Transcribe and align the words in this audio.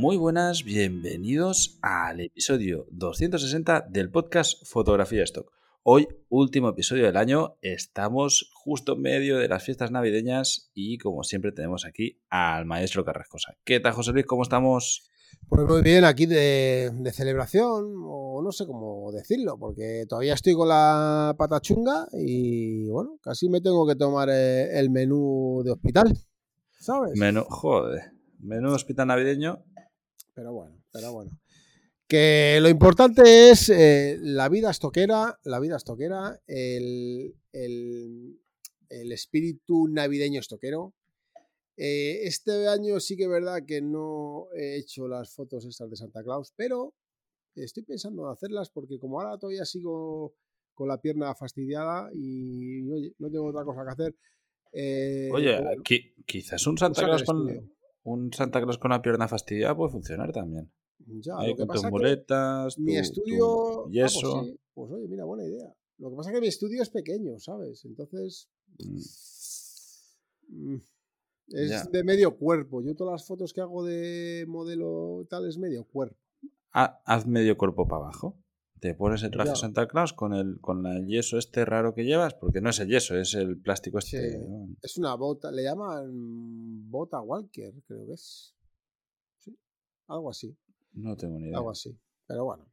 Muy 0.00 0.16
buenas, 0.16 0.64
bienvenidos 0.64 1.78
al 1.82 2.20
episodio 2.20 2.86
260 2.90 3.84
del 3.90 4.10
podcast 4.10 4.66
Fotografía 4.66 5.22
Stock. 5.24 5.52
Hoy, 5.82 6.08
último 6.30 6.70
episodio 6.70 7.04
del 7.04 7.18
año, 7.18 7.58
estamos 7.60 8.50
justo 8.54 8.94
en 8.94 9.02
medio 9.02 9.36
de 9.36 9.46
las 9.46 9.62
fiestas 9.62 9.90
navideñas 9.90 10.70
y 10.72 10.96
como 10.96 11.22
siempre 11.22 11.52
tenemos 11.52 11.84
aquí 11.84 12.18
al 12.30 12.64
maestro 12.64 13.04
Carrascosa. 13.04 13.58
¿Qué 13.62 13.78
tal, 13.78 13.92
José 13.92 14.12
Luis? 14.12 14.24
¿Cómo 14.24 14.42
estamos? 14.42 15.10
Pues 15.50 15.68
muy 15.68 15.82
bien, 15.82 16.04
aquí 16.04 16.24
de, 16.24 16.90
celebración, 17.12 17.92
o 18.02 18.40
no 18.42 18.52
sé 18.52 18.64
cómo 18.64 19.12
decirlo, 19.12 19.58
porque 19.58 20.06
todavía 20.08 20.32
estoy 20.32 20.54
con 20.54 20.70
la 20.70 21.34
pata 21.36 21.60
chunga 21.60 22.08
y 22.14 22.88
bueno, 22.88 23.18
casi 23.20 23.50
me 23.50 23.60
tengo 23.60 23.86
que 23.86 23.96
tomar 23.96 24.30
eh, 24.30 24.78
el 24.78 24.88
menú 24.88 25.60
de 25.62 25.72
hospital, 25.72 26.16
¿sabes? 26.78 27.18
Menú, 27.18 27.44
joder, 27.50 28.14
menú 28.38 28.70
de 28.70 28.76
hospital 28.76 29.08
navideño 29.08 29.62
pero 30.34 30.52
bueno, 30.52 30.82
pero 30.90 31.12
bueno. 31.12 31.30
Que 32.06 32.58
lo 32.60 32.68
importante 32.68 33.50
es 33.50 33.68
eh, 33.68 34.18
la 34.20 34.48
vida 34.48 34.70
estoquera, 34.70 35.38
la 35.44 35.60
vida 35.60 35.76
estoquera, 35.76 36.40
el, 36.48 37.36
el, 37.52 39.12
espíritu 39.12 39.86
navideño 39.86 40.40
estoquero. 40.40 40.92
Eh, 41.76 42.22
este 42.24 42.66
año 42.66 42.98
sí 42.98 43.16
que 43.16 43.22
es 43.24 43.28
verdad 43.28 43.64
que 43.64 43.80
no 43.80 44.48
he 44.56 44.76
hecho 44.76 45.06
las 45.06 45.32
fotos 45.32 45.64
estas 45.64 45.88
de 45.88 45.96
Santa 45.96 46.24
Claus, 46.24 46.52
pero 46.56 46.94
estoy 47.54 47.84
pensando 47.84 48.24
en 48.24 48.32
hacerlas 48.32 48.70
porque 48.70 48.98
como 48.98 49.20
ahora 49.20 49.38
todavía 49.38 49.64
sigo 49.64 50.34
con 50.74 50.88
la 50.88 51.00
pierna 51.00 51.34
fastidiada 51.36 52.10
y 52.12 52.82
no 53.18 53.30
tengo 53.30 53.46
otra 53.46 53.64
cosa 53.64 53.84
que 53.84 53.90
hacer. 53.90 54.16
Eh, 54.72 55.28
oye, 55.32 55.60
quizás 56.26 56.66
un 56.66 56.76
Santa 56.76 57.04
Claus 57.04 57.22
con 57.22 57.70
un 58.12 58.32
Santa 58.32 58.60
Claus 58.60 58.78
con 58.78 58.90
la 58.90 59.02
pierna 59.02 59.28
fastidiada 59.28 59.76
puede 59.76 59.92
funcionar 59.92 60.32
también. 60.32 60.70
Ya, 61.06 61.38
Ahí 61.38 61.56
con 61.56 61.68
tus 61.68 61.84
muletas, 61.90 62.78
mi 62.78 62.96
estudio. 62.96 63.88
y 63.90 64.00
eso. 64.00 64.44
pues 64.74 64.92
oye, 64.92 65.08
mira, 65.08 65.24
buena 65.24 65.44
idea. 65.44 65.74
Lo 65.98 66.10
que 66.10 66.16
pasa 66.16 66.30
es 66.30 66.34
que 66.34 66.40
mi 66.40 66.46
estudio 66.48 66.82
es 66.82 66.90
pequeño, 66.90 67.38
¿sabes? 67.38 67.84
Entonces. 67.84 68.48
Mm. 68.78 69.00
Mm, 70.48 70.82
es 71.48 71.90
de 71.90 72.04
medio 72.04 72.36
cuerpo. 72.36 72.82
Yo 72.82 72.94
todas 72.94 73.12
las 73.12 73.26
fotos 73.26 73.52
que 73.52 73.60
hago 73.60 73.84
de 73.84 74.44
modelo 74.48 75.26
tal 75.28 75.48
es 75.48 75.58
medio 75.58 75.84
cuerpo. 75.84 76.16
haz 76.72 77.26
medio 77.26 77.56
cuerpo 77.56 77.88
para 77.88 78.04
abajo. 78.04 78.36
Te 78.80 78.94
pones 78.94 79.22
el 79.22 79.30
traje 79.30 79.54
Santa 79.56 79.86
Claus 79.86 80.14
con 80.14 80.32
el, 80.32 80.58
con 80.60 80.86
el 80.86 81.06
yeso 81.06 81.36
este 81.36 81.66
raro 81.66 81.94
que 81.94 82.04
llevas, 82.04 82.34
porque 82.34 82.62
no 82.62 82.70
es 82.70 82.80
el 82.80 82.88
yeso, 82.88 83.14
es 83.14 83.34
el 83.34 83.60
plástico 83.60 83.98
este. 83.98 84.40
Es 84.80 84.96
una 84.96 85.14
bota, 85.16 85.50
le 85.52 85.64
llaman 85.64 86.90
bota 86.90 87.20
Walker, 87.20 87.74
creo 87.86 88.06
que 88.06 88.14
es. 88.14 88.54
Sí, 89.38 89.54
algo 90.08 90.30
así. 90.30 90.56
No 90.92 91.14
tengo 91.14 91.38
ni 91.38 91.48
idea. 91.48 91.58
Algo 91.58 91.70
así. 91.70 91.94
Pero 92.26 92.44
bueno. 92.46 92.72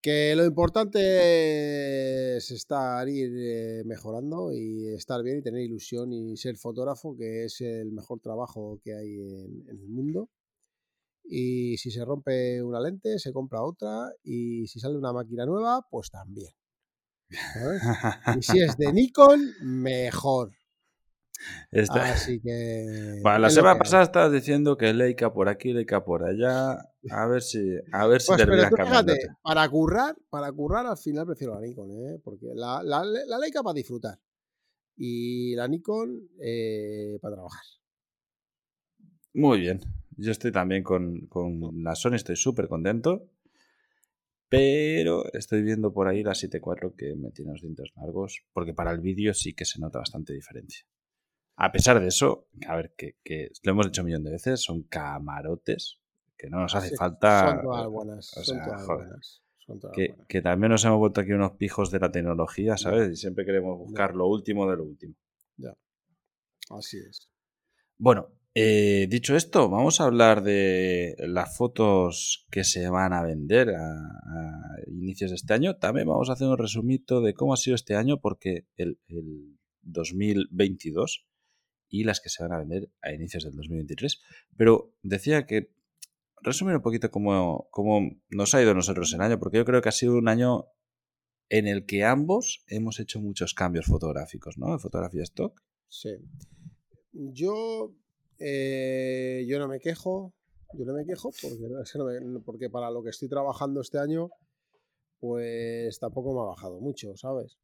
Que 0.00 0.34
lo 0.36 0.44
importante 0.44 2.36
es 2.36 2.50
estar 2.50 3.08
ir 3.08 3.32
eh, 3.34 3.82
mejorando 3.84 4.52
y 4.52 4.88
estar 4.94 5.22
bien 5.22 5.38
y 5.38 5.42
tener 5.42 5.62
ilusión 5.62 6.12
y 6.12 6.36
ser 6.36 6.56
fotógrafo, 6.56 7.16
que 7.16 7.46
es 7.46 7.60
el 7.62 7.92
mejor 7.92 8.20
trabajo 8.20 8.78
que 8.84 8.94
hay 8.94 9.14
en 9.16 9.80
el 9.80 9.88
mundo. 9.88 10.28
Y 11.30 11.76
si 11.76 11.90
se 11.90 12.04
rompe 12.04 12.62
una 12.62 12.80
lente, 12.80 13.18
se 13.18 13.32
compra 13.32 13.62
otra. 13.62 14.10
Y 14.22 14.66
si 14.66 14.80
sale 14.80 14.96
una 14.96 15.12
máquina 15.12 15.44
nueva, 15.44 15.86
pues 15.90 16.10
también. 16.10 16.52
Y 18.36 18.42
si 18.42 18.60
es 18.60 18.76
de 18.78 18.92
Nikon, 18.92 19.40
mejor. 19.62 20.52
Así 21.90 22.40
que. 22.40 23.20
Bueno, 23.22 23.38
la 23.38 23.50
semana 23.50 23.78
pasada 23.78 24.04
estabas 24.04 24.32
diciendo 24.32 24.76
que 24.76 24.92
Leica 24.92 25.32
por 25.32 25.48
aquí, 25.48 25.72
Leica 25.72 26.04
por 26.04 26.24
allá. 26.24 26.78
A 27.10 27.26
ver 27.26 27.42
si, 27.42 27.76
a 27.92 28.06
ver 28.06 28.20
si 28.20 28.28
pues, 28.28 28.44
Para 29.42 29.68
currar, 29.68 30.16
para 30.30 30.50
currar, 30.52 30.86
al 30.86 30.98
final 30.98 31.26
prefiero 31.26 31.54
la 31.54 31.60
Nikon, 31.60 31.90
¿eh? 31.90 32.20
Porque 32.24 32.46
la, 32.54 32.82
la, 32.82 33.04
la 33.04 33.38
Leica 33.38 33.62
para 33.62 33.74
disfrutar. 33.74 34.18
Y 34.96 35.54
la 35.54 35.68
Nikon 35.68 36.28
eh, 36.40 37.18
para 37.20 37.36
trabajar. 37.36 37.64
Muy 39.34 39.60
bien. 39.60 39.80
Yo 40.18 40.32
estoy 40.32 40.50
también 40.50 40.82
con, 40.82 41.28
la 41.76 41.94
Sony, 41.94 42.14
estoy 42.14 42.34
súper 42.34 42.68
contento. 42.68 43.30
Pero 44.48 45.32
estoy 45.32 45.62
viendo 45.62 45.92
por 45.92 46.08
ahí 46.08 46.22
la 46.22 46.32
7.4 46.32 46.96
que 46.96 47.14
me 47.14 47.30
tiene 47.30 47.52
los 47.52 47.60
dientes 47.60 47.92
largos. 47.94 48.42
Porque 48.52 48.74
para 48.74 48.90
el 48.90 49.00
vídeo 49.00 49.32
sí 49.32 49.54
que 49.54 49.64
se 49.64 49.78
nota 49.80 50.00
bastante 50.00 50.32
diferencia. 50.32 50.84
A 51.56 51.70
pesar 51.70 52.00
de 52.00 52.08
eso, 52.08 52.48
a 52.66 52.76
ver, 52.76 52.94
que, 52.96 53.16
lo 53.62 53.72
hemos 53.72 53.86
dicho 53.86 54.02
un 54.02 54.06
millón 54.06 54.24
de 54.24 54.32
veces, 54.32 54.60
son 54.60 54.82
camarotes. 54.84 56.00
Que 56.36 56.50
no 56.50 56.60
nos 56.60 56.74
hace 56.74 56.96
falta. 56.96 57.50
Son 57.50 57.62
todas 57.62 57.88
buenas. 57.88 58.26
son 58.26 58.58
todas 58.64 58.86
buenas. 58.86 59.42
que, 59.92 60.16
que, 60.26 60.42
también 60.42 60.72
nos 60.72 60.84
hemos 60.84 60.98
vuelto 60.98 61.20
aquí 61.20 61.32
unos 61.32 61.52
pijos 61.52 61.90
de 61.92 62.00
la 62.00 62.10
tecnología, 62.10 62.76
¿sabes? 62.76 63.10
Y 63.12 63.16
siempre 63.16 63.44
queremos 63.44 63.78
buscar 63.78 64.16
lo 64.16 64.26
último 64.26 64.68
de 64.68 64.76
lo 64.78 64.84
último. 64.84 65.14
Ya. 65.56 65.76
Así 66.70 66.98
es. 66.98 67.28
Bueno, 67.98 68.37
eh, 68.54 69.06
dicho 69.08 69.36
esto, 69.36 69.68
vamos 69.68 70.00
a 70.00 70.04
hablar 70.04 70.42
de 70.42 71.14
las 71.18 71.56
fotos 71.56 72.46
que 72.50 72.64
se 72.64 72.88
van 72.88 73.12
a 73.12 73.22
vender 73.22 73.70
a, 73.70 73.94
inicios 74.86 75.30
de 75.30 75.36
este 75.36 75.54
año. 75.54 75.76
También 75.76 76.08
vamos 76.08 76.30
a 76.30 76.32
hacer 76.32 76.48
un 76.48 76.58
resumito 76.58 77.20
de 77.20 77.34
cómo 77.34 77.54
ha 77.54 77.56
sido 77.56 77.74
este 77.74 77.94
año, 77.94 78.20
porque 78.20 78.66
el, 78.76 78.98
2022 79.82 81.26
y 81.88 82.04
las 82.04 82.20
que 82.20 82.28
se 82.28 82.42
van 82.42 82.52
a 82.52 82.58
vender 82.58 82.90
a 83.00 83.12
inicios 83.12 83.44
del 83.44 83.54
2023. 83.54 84.20
Pero 84.56 84.92
decía 85.02 85.46
que 85.46 85.70
resumir 86.42 86.74
un 86.76 86.82
poquito 86.82 87.10
cómo, 87.10 87.68
cómo 87.70 88.10
nos 88.28 88.54
ha 88.54 88.62
ido 88.62 88.74
nosotros 88.74 89.12
el 89.14 89.20
año, 89.20 89.38
porque 89.38 89.58
yo 89.58 89.64
creo 89.64 89.80
que 89.80 89.88
ha 89.88 89.92
sido 89.92 90.16
un 90.16 90.28
año 90.28 90.66
en 91.48 91.66
el 91.66 91.86
que 91.86 92.04
ambos 92.04 92.64
hemos 92.66 93.00
hecho 93.00 93.20
muchos 93.20 93.54
cambios 93.54 93.86
fotográficos, 93.86 94.58
¿no? 94.58 94.72
De 94.72 94.78
fotografía 94.78 95.22
stock. 95.22 95.62
Sí. 95.88 96.10
Yo 97.12 97.94
eh, 98.38 99.44
yo 99.46 99.58
no 99.58 99.68
me 99.68 99.80
quejo, 99.80 100.32
yo 100.74 100.84
no 100.84 100.94
me 100.94 101.04
quejo 101.04 101.30
porque, 101.42 102.20
porque 102.44 102.70
para 102.70 102.90
lo 102.90 103.02
que 103.02 103.10
estoy 103.10 103.28
trabajando 103.28 103.80
este 103.80 103.98
año, 103.98 104.30
pues 105.20 105.98
tampoco 105.98 106.34
me 106.34 106.40
ha 106.40 106.44
bajado 106.44 106.80
mucho, 106.80 107.16
¿sabes? 107.16 107.58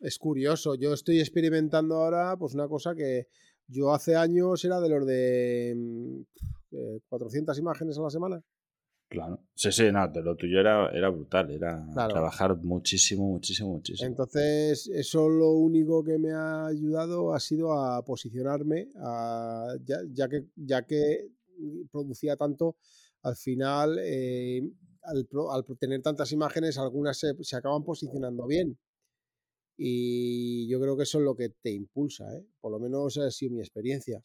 Es 0.00 0.18
curioso, 0.18 0.74
yo 0.74 0.92
estoy 0.92 1.20
experimentando 1.20 1.96
ahora 1.96 2.36
pues 2.36 2.54
una 2.54 2.68
cosa 2.68 2.94
que 2.94 3.28
yo 3.68 3.92
hace 3.92 4.14
años 4.14 4.64
era 4.64 4.80
de 4.80 4.88
los 4.88 5.06
de 5.06 6.24
400 7.08 7.56
mm, 7.56 7.60
imágenes 7.60 7.98
a 7.98 8.02
la 8.02 8.10
semana. 8.10 8.42
Claro. 9.08 9.40
Sí, 9.54 9.70
sí, 9.70 9.84
no, 9.92 10.06
lo 10.08 10.36
tuyo 10.36 10.58
era, 10.58 10.90
era 10.90 11.08
brutal, 11.10 11.50
era 11.50 11.86
trabajar 11.94 12.56
muchísimo, 12.56 13.28
muchísimo, 13.28 13.70
muchísimo. 13.74 14.08
Entonces, 14.08 14.88
eso 14.88 15.28
lo 15.28 15.52
único 15.52 16.02
que 16.02 16.18
me 16.18 16.32
ha 16.32 16.66
ayudado 16.66 17.32
ha 17.32 17.38
sido 17.38 17.72
a 17.72 18.04
posicionarme, 18.04 18.88
ya, 19.84 20.28
que, 20.28 20.46
ya 20.56 20.82
que 20.82 21.28
producía 21.90 22.36
tanto, 22.36 22.76
al 23.22 23.36
final, 23.36 23.98
eh, 24.02 24.62
al, 25.02 25.28
tener 25.78 26.02
tantas 26.02 26.32
imágenes, 26.32 26.76
algunas 26.76 27.16
se, 27.16 27.32
se, 27.42 27.56
acaban 27.56 27.84
posicionando 27.84 28.46
bien. 28.46 28.76
Y 29.76 30.68
yo 30.68 30.80
creo 30.80 30.96
que 30.96 31.04
eso 31.04 31.18
es 31.18 31.24
lo 31.24 31.36
que 31.36 31.50
te 31.50 31.70
impulsa, 31.70 32.34
¿eh? 32.34 32.44
por 32.60 32.72
lo 32.72 32.80
menos 32.80 33.18
ha 33.18 33.30
sido 33.30 33.54
mi 33.54 33.60
experiencia. 33.60 34.20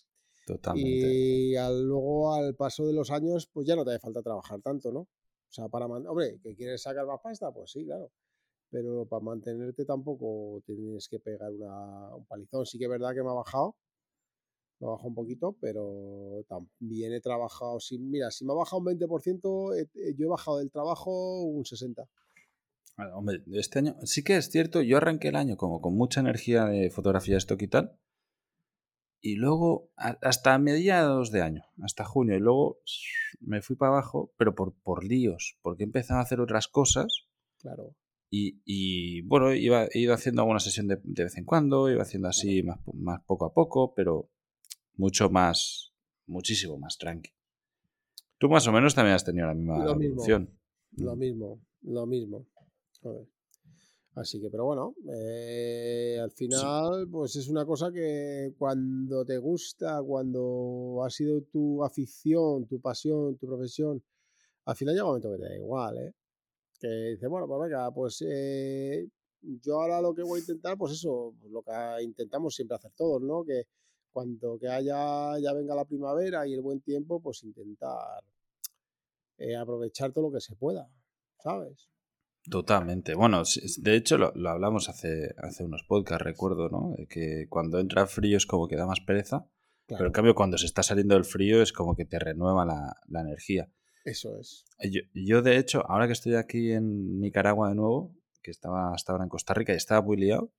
Y 0.75 1.53
luego, 1.55 2.33
al 2.33 2.55
paso 2.55 2.85
de 2.85 2.93
los 2.93 3.11
años, 3.11 3.47
pues 3.51 3.67
ya 3.67 3.75
no 3.75 3.83
te 3.83 3.91
hace 3.91 3.99
falta 3.99 4.21
trabajar 4.21 4.61
tanto, 4.61 4.91
¿no? 4.91 5.01
O 5.01 5.53
sea, 5.53 5.67
para 5.67 5.85
hombre, 5.85 6.39
que 6.41 6.55
quieres 6.55 6.81
sacar 6.81 7.05
más 7.05 7.19
pasta, 7.21 7.51
pues 7.51 7.71
sí, 7.71 7.85
claro. 7.85 8.11
Pero 8.69 9.05
para 9.05 9.21
mantenerte 9.21 9.83
tampoco 9.83 10.61
tienes 10.65 11.09
que 11.09 11.19
pegar 11.19 11.51
un 11.51 12.25
palizón. 12.25 12.65
Sí 12.65 12.77
que 12.79 12.85
es 12.85 12.89
verdad 12.89 13.13
que 13.13 13.21
me 13.21 13.29
ha 13.29 13.33
bajado, 13.33 13.75
me 14.79 14.87
ha 14.87 14.91
bajado 14.91 15.09
un 15.09 15.15
poquito, 15.15 15.57
pero 15.59 16.45
también 16.47 17.11
he 17.11 17.19
trabajado. 17.19 17.81
Si, 17.81 17.99
mira, 17.99 18.31
si 18.31 18.45
me 18.45 18.53
ha 18.53 18.55
bajado 18.55 18.79
un 18.79 18.85
20%, 18.85 19.89
yo 20.15 20.25
he 20.25 20.29
bajado 20.29 20.59
del 20.59 20.71
trabajo 20.71 21.41
un 21.41 21.65
60%. 21.65 22.07
hombre, 23.13 23.43
este 23.51 23.79
año 23.79 23.97
sí 24.03 24.23
que 24.23 24.37
es 24.37 24.49
cierto, 24.49 24.81
yo 24.81 24.95
arranqué 24.95 25.27
el 25.27 25.35
año 25.35 25.57
como 25.57 25.81
con 25.81 25.93
mucha 25.95 26.21
energía 26.21 26.65
de 26.65 26.89
fotografía 26.89 27.35
stock 27.37 27.61
y 27.61 27.67
tal, 27.67 27.99
Y 29.21 29.35
luego, 29.35 29.91
hasta 29.95 30.57
mediados 30.57 31.31
de 31.31 31.43
año, 31.43 31.63
hasta 31.83 32.05
junio, 32.05 32.35
y 32.35 32.39
luego 32.39 32.79
me 33.39 33.61
fui 33.61 33.75
para 33.75 33.91
abajo, 33.91 34.33
pero 34.35 34.55
por, 34.55 34.73
por 34.81 35.03
líos, 35.03 35.59
porque 35.61 35.83
empezado 35.83 36.19
a 36.19 36.23
hacer 36.23 36.39
otras 36.39 36.67
cosas. 36.67 37.27
Claro. 37.59 37.95
Y, 38.33 39.21
bueno, 39.23 39.53
iba, 39.53 39.87
he 39.91 39.99
ido 39.99 40.13
haciendo 40.13 40.41
alguna 40.41 40.61
sesión 40.61 40.87
de, 40.87 40.97
vez 41.03 41.37
en 41.37 41.43
cuando, 41.43 41.89
iba 41.89 42.01
haciendo 42.01 42.29
así 42.29 42.63
más, 42.63 42.79
más 42.93 43.21
poco 43.25 43.45
a 43.45 43.53
poco, 43.53 43.93
pero 43.93 44.31
mucho 44.95 45.29
más, 45.29 45.93
muchísimo 46.27 46.77
más 46.77 46.97
tranqui. 46.97 47.31
Tú 48.37 48.49
más 48.49 48.65
o 48.67 48.71
menos 48.71 48.95
también 48.95 49.15
has 49.15 49.25
tenido 49.25 49.47
la 49.47 49.53
misma 49.53 49.83
lo 49.83 50.01
evolución. 50.01 50.57
Lo 50.93 51.15
mismo, 51.15 51.61
lo 51.81 52.05
mismo. 52.05 52.47
Así 54.13 54.41
que, 54.41 54.49
pero 54.49 54.65
bueno, 54.65 54.93
eh, 55.13 56.19
al 56.21 56.31
final, 56.31 57.07
pues 57.09 57.37
es 57.37 57.47
una 57.47 57.65
cosa 57.65 57.91
que 57.93 58.53
cuando 58.57 59.23
te 59.23 59.37
gusta, 59.37 60.01
cuando 60.03 61.01
ha 61.05 61.09
sido 61.09 61.41
tu 61.43 61.81
afición, 61.81 62.67
tu 62.67 62.81
pasión, 62.81 63.37
tu 63.37 63.47
profesión, 63.47 64.03
al 64.65 64.75
final 64.75 64.95
llega 64.95 65.05
un 65.05 65.09
momento 65.11 65.31
que 65.31 65.37
te 65.37 65.49
da 65.49 65.55
igual, 65.55 65.97
¿eh? 65.97 66.13
Que 66.77 66.87
dices, 67.11 67.29
bueno, 67.29 67.47
pues 67.47 67.61
venga, 67.61 67.89
pues 67.93 68.21
eh, 68.27 69.07
yo 69.41 69.81
ahora 69.81 70.01
lo 70.01 70.13
que 70.13 70.23
voy 70.23 70.39
a 70.39 70.41
intentar, 70.41 70.77
pues 70.77 70.91
eso, 70.93 71.33
pues 71.39 71.51
lo 71.51 71.61
que 71.63 72.03
intentamos 72.03 72.53
siempre 72.53 72.75
hacer 72.75 72.91
todos, 72.97 73.21
¿no? 73.21 73.45
Que 73.45 73.67
cuando 74.11 74.59
que 74.59 74.67
haya, 74.67 75.39
ya 75.39 75.53
venga 75.53 75.73
la 75.73 75.85
primavera 75.85 76.45
y 76.45 76.53
el 76.53 76.61
buen 76.61 76.81
tiempo, 76.81 77.21
pues 77.21 77.43
intentar 77.43 78.23
eh, 79.37 79.55
aprovechar 79.55 80.11
todo 80.11 80.25
lo 80.25 80.33
que 80.33 80.41
se 80.41 80.55
pueda, 80.55 80.89
¿sabes? 81.41 81.87
Totalmente. 82.49 83.13
Bueno, 83.13 83.43
de 83.77 83.95
hecho 83.95 84.17
lo, 84.17 84.33
hablamos 84.49 84.89
hace, 84.89 85.35
hace 85.37 85.63
unos 85.63 85.83
podcasts, 85.83 86.23
recuerdo, 86.23 86.69
¿no? 86.69 86.95
que 87.07 87.45
cuando 87.49 87.79
entra 87.79 88.07
frío 88.07 88.37
es 88.37 88.45
como 88.45 88.67
que 88.67 88.75
da 88.75 88.87
más 88.87 88.99
pereza, 88.99 89.45
pero 89.87 90.07
en 90.07 90.11
cambio 90.11 90.33
cuando 90.33 90.57
se 90.57 90.65
está 90.65 90.83
saliendo 90.83 91.15
el 91.15 91.25
frío 91.25 91.61
es 91.61 91.73
como 91.73 91.95
que 91.95 92.05
te 92.05 92.17
renueva 92.17 92.65
la, 92.65 93.21
energía. 93.21 93.69
Eso 94.05 94.39
es. 94.39 94.65
Yo, 94.89 95.01
yo, 95.13 95.41
de 95.43 95.57
hecho, 95.57 95.85
ahora 95.87 96.07
que 96.07 96.13
estoy 96.13 96.35
aquí 96.35 96.71
en 96.71 97.19
Nicaragua 97.19 97.69
de 97.69 97.75
nuevo, 97.75 98.15
que 98.41 98.49
estaba 98.49 98.93
hasta 98.93 99.11
ahora 99.11 99.25
en 99.25 99.29
Costa 99.29 99.53
Rica 99.53 99.73
y 99.73 99.75
estaba 99.75 100.01
muy 100.01 100.17
liado, 100.17 100.51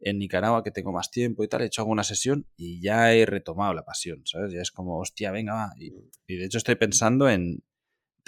en 0.00 0.18
Nicaragua 0.18 0.64
que 0.64 0.72
tengo 0.72 0.90
más 0.90 1.10
tiempo 1.10 1.44
y 1.44 1.48
tal, 1.48 1.62
he 1.62 1.66
hecho 1.66 1.82
alguna 1.82 2.02
sesión 2.02 2.46
y 2.56 2.82
ya 2.82 3.14
he 3.14 3.26
retomado 3.26 3.74
la 3.74 3.84
pasión, 3.84 4.22
¿sabes? 4.24 4.52
Ya 4.52 4.62
es 4.62 4.72
como, 4.72 4.98
hostia, 4.98 5.30
venga, 5.30 5.52
va. 5.52 5.72
y 5.78 5.90
mm. 5.92 6.10
de 6.26 6.44
hecho 6.44 6.58
estoy 6.58 6.74
pensando 6.74 7.28
en, 7.28 7.62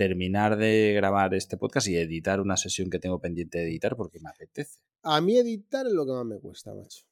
terminar 0.08 0.56
de 0.56 0.94
grabar 0.96 1.32
este 1.34 1.56
podcast 1.56 1.86
y 1.86 1.96
editar 1.96 2.40
una 2.40 2.56
sesión 2.56 2.90
que 2.90 2.98
tengo 2.98 3.20
pendiente 3.20 3.58
de 3.58 3.68
editar 3.68 3.94
porque 3.96 4.18
me 4.18 4.30
apetece. 4.30 4.80
A 5.04 5.20
mí 5.20 5.36
editar 5.36 5.86
es 5.86 5.92
lo 5.92 6.04
que 6.04 6.12
más 6.12 6.24
me 6.24 6.40
cuesta, 6.40 6.74
macho. 6.74 7.04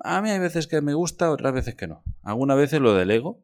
A 0.00 0.22
mí 0.22 0.30
hay 0.30 0.38
veces 0.38 0.68
que 0.68 0.80
me 0.80 0.94
gusta, 0.94 1.32
otras 1.32 1.52
veces 1.52 1.74
que 1.74 1.88
no. 1.88 2.04
Algunas 2.22 2.58
veces 2.58 2.80
lo 2.80 2.94
delego 2.94 3.42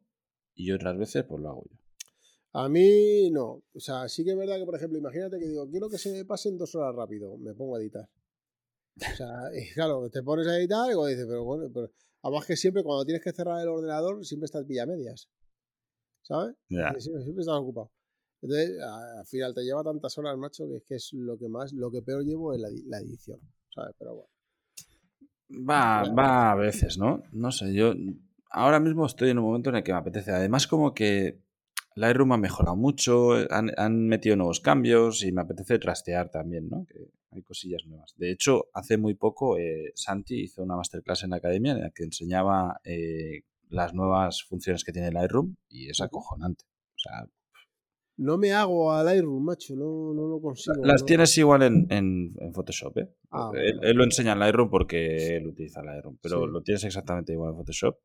y 0.54 0.70
otras 0.70 0.96
veces 0.96 1.24
pues 1.24 1.42
lo 1.42 1.48
hago 1.48 1.64
yo. 1.68 1.76
A 2.52 2.68
mí 2.68 3.30
no. 3.32 3.64
O 3.74 3.80
sea, 3.80 4.08
sí 4.08 4.22
que 4.22 4.30
es 4.30 4.36
verdad 4.36 4.58
que, 4.58 4.64
por 4.64 4.76
ejemplo, 4.76 4.96
imagínate 4.96 5.40
que 5.40 5.48
digo, 5.48 5.68
quiero 5.68 5.88
que 5.88 5.98
se 5.98 6.12
me 6.12 6.24
pasen 6.24 6.56
dos 6.56 6.72
horas 6.76 6.94
rápido, 6.94 7.36
me 7.38 7.54
pongo 7.54 7.76
a 7.76 7.80
editar. 7.80 8.08
O 8.96 9.16
sea, 9.16 9.28
y 9.56 9.72
claro, 9.74 10.08
te 10.08 10.22
pones 10.22 10.46
a 10.46 10.56
editar 10.56 10.88
y 10.88 11.10
dices, 11.10 11.26
pero 11.26 11.42
bueno, 11.42 11.68
pero 11.74 11.90
además 12.22 12.46
que 12.46 12.56
siempre 12.56 12.84
cuando 12.84 13.04
tienes 13.04 13.24
que 13.24 13.32
cerrar 13.32 13.60
el 13.60 13.68
ordenador, 13.68 14.24
siempre 14.24 14.44
estás 14.44 14.64
vía 14.68 14.86
medias. 14.86 15.28
¿Sabes? 16.22 16.54
Siempre, 16.68 17.00
siempre 17.00 17.40
estás 17.40 17.56
ocupado. 17.56 17.90
Entonces, 18.42 18.80
al 18.82 19.26
final 19.26 19.54
te 19.54 19.62
lleva 19.62 19.84
tantas 19.84 20.18
horas, 20.18 20.36
macho, 20.36 20.66
que 20.68 20.76
es 20.76 20.84
que 20.84 20.94
es 20.96 21.12
lo 21.12 21.38
que 21.38 21.48
más, 21.48 21.72
lo 21.72 21.90
que 21.90 22.02
peor 22.02 22.24
llevo 22.24 22.52
es 22.52 22.60
la, 22.60 22.98
edición, 22.98 23.38
¿sabes? 23.72 23.94
Pero 23.98 24.14
bueno. 24.14 25.68
Va, 25.68 26.02
va 26.12 26.52
a 26.52 26.54
veces, 26.56 26.98
¿no? 26.98 27.22
No 27.30 27.52
sé, 27.52 27.72
yo 27.72 27.94
ahora 28.50 28.80
mismo 28.80 29.06
estoy 29.06 29.30
en 29.30 29.38
un 29.38 29.44
momento 29.44 29.70
en 29.70 29.76
el 29.76 29.82
que 29.82 29.92
me 29.92 29.98
apetece. 29.98 30.32
Además, 30.32 30.66
como 30.66 30.92
que 30.92 31.40
Lightroom 31.94 32.32
ha 32.32 32.36
mejorado 32.36 32.76
mucho, 32.76 33.32
han, 33.50 34.06
metido 34.06 34.36
nuevos 34.36 34.60
cambios 34.60 35.22
y 35.24 35.32
me 35.32 35.42
apetece 35.42 35.78
trastear 35.78 36.30
también, 36.30 36.68
¿no? 36.68 36.86
Que 36.86 37.10
hay 37.30 37.42
cosillas 37.42 37.84
nuevas. 37.86 38.14
De 38.16 38.30
hecho, 38.30 38.68
hace 38.72 38.96
muy 38.96 39.14
poco 39.14 39.58
eh, 39.58 39.92
Santi 39.94 40.42
hizo 40.42 40.62
una 40.62 40.76
masterclass 40.76 41.24
en 41.24 41.30
la 41.30 41.36
academia 41.36 41.72
en 41.72 41.80
la 41.80 41.90
que 41.90 42.04
enseñaba 42.04 42.80
eh, 42.84 43.42
las 43.68 43.94
nuevas 43.94 44.42
funciones 44.42 44.84
que 44.84 44.92
tiene 44.92 45.12
Lightroom 45.12 45.56
y 45.68 45.88
es 45.88 46.00
acojonante. 46.00 46.64
O 46.94 46.98
sea, 46.98 47.26
no 48.16 48.38
me 48.38 48.52
hago 48.52 48.92
al 48.92 49.06
Lightroom, 49.06 49.44
macho, 49.44 49.74
no, 49.74 50.12
no 50.14 50.26
lo 50.26 50.40
consigo. 50.40 50.84
Las 50.84 51.04
tienes 51.04 51.36
igual 51.38 51.62
en, 51.62 51.86
en, 51.90 52.52
Photoshop, 52.52 52.98
¿eh? 52.98 53.08
Ah, 53.30 53.50
él, 53.54 53.96
lo 53.96 54.04
enseña 54.04 54.32
en 54.32 54.38
Lightroom 54.38 54.70
porque 54.70 55.36
él 55.36 55.46
utiliza 55.46 55.82
Lightroom, 55.82 56.18
pero 56.20 56.46
lo 56.46 56.62
tienes 56.62 56.84
exactamente 56.84 57.32
igual 57.32 57.50
en 57.50 57.56
Photoshop. 57.56 57.98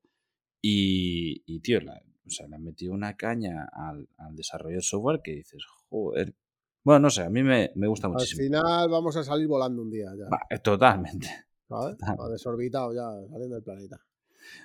Y, 0.62 1.44
y 1.45 1.59
tío, 1.59 1.80
o 1.80 2.30
sea, 2.30 2.48
le 2.48 2.56
han 2.56 2.63
metido 2.63 2.94
una 2.94 3.15
caña 3.15 3.68
al, 3.71 4.07
al 4.18 4.36
desarrollo 4.36 4.75
del 4.75 4.83
software 4.83 5.21
que 5.24 5.31
dices, 5.33 5.63
joder. 5.89 6.36
Bueno, 6.83 7.00
no 7.01 7.09
sé, 7.09 7.24
a 7.24 7.30
mí 7.30 7.44
me, 7.44 7.71
me 7.75 7.88
gusta 7.88 8.07
muchísimo. 8.07 8.42
Al 8.42 8.48
final 8.48 8.89
vamos 8.89 9.15
a 9.18 9.24
salir 9.24 9.48
volando 9.48 9.81
un 9.81 9.92
día 9.92 10.07
ya. 10.18 10.25
Eh, 10.50 10.59
totalmente. 10.59 11.27
¿Sabes? 11.68 11.98
Desorbitado 12.31 12.94
ya, 12.94 13.30
saliendo 13.30 13.56
del 13.56 13.63
planeta. 13.63 13.98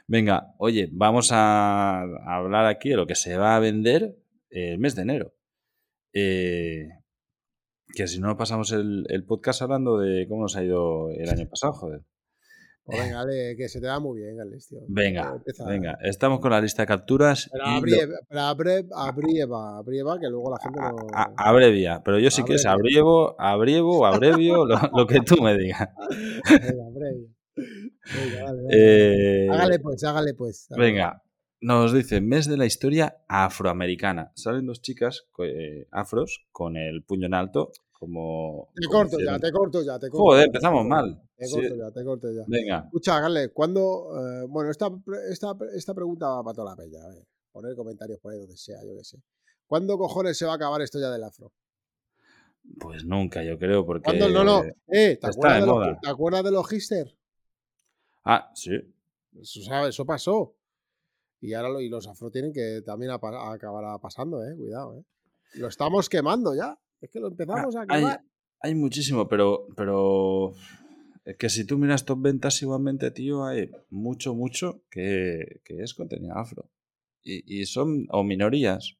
Venga, 0.06 0.54
oye, 0.58 0.88
vamos 0.92 1.30
a 1.32 2.02
hablar 2.24 2.66
aquí 2.66 2.90
de 2.90 2.96
lo 2.96 3.06
que 3.06 3.16
se 3.16 3.36
va 3.36 3.56
a 3.56 3.58
vender 3.58 4.21
el 4.52 4.78
mes 4.78 4.94
de 4.94 5.02
enero. 5.02 5.34
Eh, 6.14 6.88
que 7.94 8.06
si 8.06 8.20
no 8.20 8.36
pasamos 8.36 8.72
el, 8.72 9.24
podcast 9.26 9.62
hablando 9.62 9.98
de 9.98 10.26
cómo 10.28 10.42
nos 10.42 10.56
ha 10.56 10.64
ido 10.64 11.10
el 11.10 11.28
año 11.28 11.48
pasado, 11.48 11.72
joder. 11.72 12.02
Pues 12.84 12.98
venga, 12.98 13.18
dale, 13.18 13.54
que 13.56 13.68
se 13.68 13.80
te 13.80 13.86
da 13.86 14.00
muy 14.00 14.20
bien, 14.20 14.36
Gales, 14.36 14.66
tío. 14.66 14.80
Venga, 14.88 15.40
venga, 15.68 15.98
estamos 16.02 16.40
con 16.40 16.50
la 16.50 16.60
lista 16.60 16.82
de 16.82 16.88
capturas. 16.88 17.48
Pero, 17.52 17.64
abrieva, 18.40 19.78
abrieva, 19.78 20.18
que 20.18 20.28
luego 20.28 20.50
la 20.50 20.58
gente 20.60 20.80
no. 20.80 20.96
abrevia, 21.36 22.02
pero 22.04 22.18
yo 22.18 22.28
si 22.30 22.42
quieres 22.42 22.66
abrievo, 22.66 23.40
abrievo, 23.40 24.04
abrevio, 24.04 24.64
lo, 24.66 24.76
lo, 24.96 25.06
que 25.06 25.20
tú 25.20 25.40
me 25.40 25.56
digas. 25.56 25.90
Venga, 26.50 26.86
abrevia. 26.86 27.28
Venga, 27.54 28.52
eh, 28.70 29.48
hágale 29.48 29.78
pues, 29.78 30.02
hágale 30.02 30.34
pues. 30.34 30.66
Venga, 30.76 31.22
nos 31.62 31.92
dice, 31.92 32.20
mes 32.20 32.46
de 32.46 32.56
la 32.56 32.66
historia 32.66 33.22
afroamericana. 33.28 34.32
Salen 34.34 34.66
dos 34.66 34.82
chicas 34.82 35.26
eh, 35.38 35.86
afros 35.92 36.44
con 36.50 36.76
el 36.76 37.04
puño 37.04 37.26
en 37.26 37.34
alto, 37.34 37.70
como... 37.92 38.70
Te 38.74 38.86
corto 38.88 39.16
ya, 39.20 39.38
te 39.38 39.52
corto 39.52 39.80
ya, 39.82 39.96
te 39.98 40.10
corto. 40.10 40.24
Joder, 40.24 40.46
empezamos 40.46 40.84
mal. 40.84 41.22
Te 41.36 41.48
corto 41.48 41.76
ya, 41.76 41.90
te 41.92 42.04
corto 42.04 42.32
ya. 42.32 42.42
Venga. 42.48 42.82
Escucha, 42.86 43.20
Garle, 43.20 43.50
¿cuándo...? 43.50 44.10
Eh, 44.18 44.46
bueno, 44.48 44.70
esta, 44.72 44.90
esta, 45.30 45.56
esta, 45.72 45.94
pregunta 45.94 46.28
va 46.28 46.42
para 46.42 46.54
toda 46.54 46.70
la 46.70 46.76
peña. 46.76 47.00
A 47.00 47.08
ver, 47.08 47.24
poner 47.52 47.76
comentarios 47.76 48.18
por 48.18 48.32
ahí 48.32 48.40
donde 48.40 48.56
sea, 48.56 48.82
yo 48.84 48.96
qué 48.96 49.04
sé. 49.04 49.22
¿Cuándo 49.64 49.96
cojones 49.96 50.36
se 50.36 50.44
va 50.44 50.52
a 50.52 50.56
acabar 50.56 50.82
esto 50.82 50.98
ya 50.98 51.10
del 51.10 51.22
afro? 51.22 51.52
Pues 52.80 53.04
nunca, 53.04 53.44
yo 53.44 53.56
creo, 53.56 53.86
porque... 53.86 54.02
¿Cuándo? 54.02 54.28
No, 54.30 54.42
no. 54.42 54.64
Eh, 54.88 55.16
¿te, 55.16 55.26
acuerdas 55.28 55.60
de, 55.60 55.66
los, 55.66 56.00
¿te 56.00 56.10
acuerdas 56.10 56.44
de 56.44 56.50
los 56.50 56.72
Hister? 56.72 57.16
Ah, 58.24 58.50
sí. 58.52 58.72
Eso, 59.40 59.62
¿sabes? 59.62 59.90
Eso 59.90 60.04
pasó. 60.04 60.56
Y 61.42 61.54
ahora 61.54 61.82
y 61.82 61.88
los 61.88 62.06
afro 62.06 62.30
tienen 62.30 62.52
que 62.52 62.82
también 62.86 63.10
acabar 63.10 64.00
pasando, 64.00 64.44
eh. 64.44 64.54
Cuidado, 64.56 64.96
eh. 64.96 65.04
Lo 65.54 65.66
estamos 65.66 66.08
quemando 66.08 66.54
ya. 66.54 66.78
Es 67.00 67.10
que 67.10 67.18
lo 67.18 67.28
empezamos 67.28 67.74
a 67.74 67.84
quemar. 67.84 68.22
Hay, 68.60 68.76
muchísimo, 68.76 69.26
pero, 69.26 69.66
pero 69.76 70.52
es 71.24 71.36
que 71.36 71.48
si 71.48 71.66
tú 71.66 71.78
miras 71.78 72.04
top 72.04 72.22
ventas 72.22 72.62
igualmente, 72.62 73.10
tío, 73.10 73.44
hay 73.44 73.68
mucho, 73.90 74.36
mucho 74.36 74.84
que, 74.88 75.60
es 75.64 75.94
contenido 75.94 76.36
afro. 76.36 76.70
Y, 77.24 77.66
son, 77.66 78.06
o 78.10 78.22
minorías. 78.22 78.98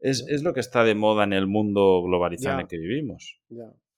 Es, 0.00 0.42
lo 0.42 0.52
que 0.52 0.60
está 0.60 0.82
de 0.82 0.96
moda 0.96 1.22
en 1.22 1.32
el 1.32 1.46
mundo 1.46 2.02
globalizado 2.02 2.56
en 2.56 2.62
el 2.62 2.66
que 2.66 2.78
vivimos. 2.78 3.40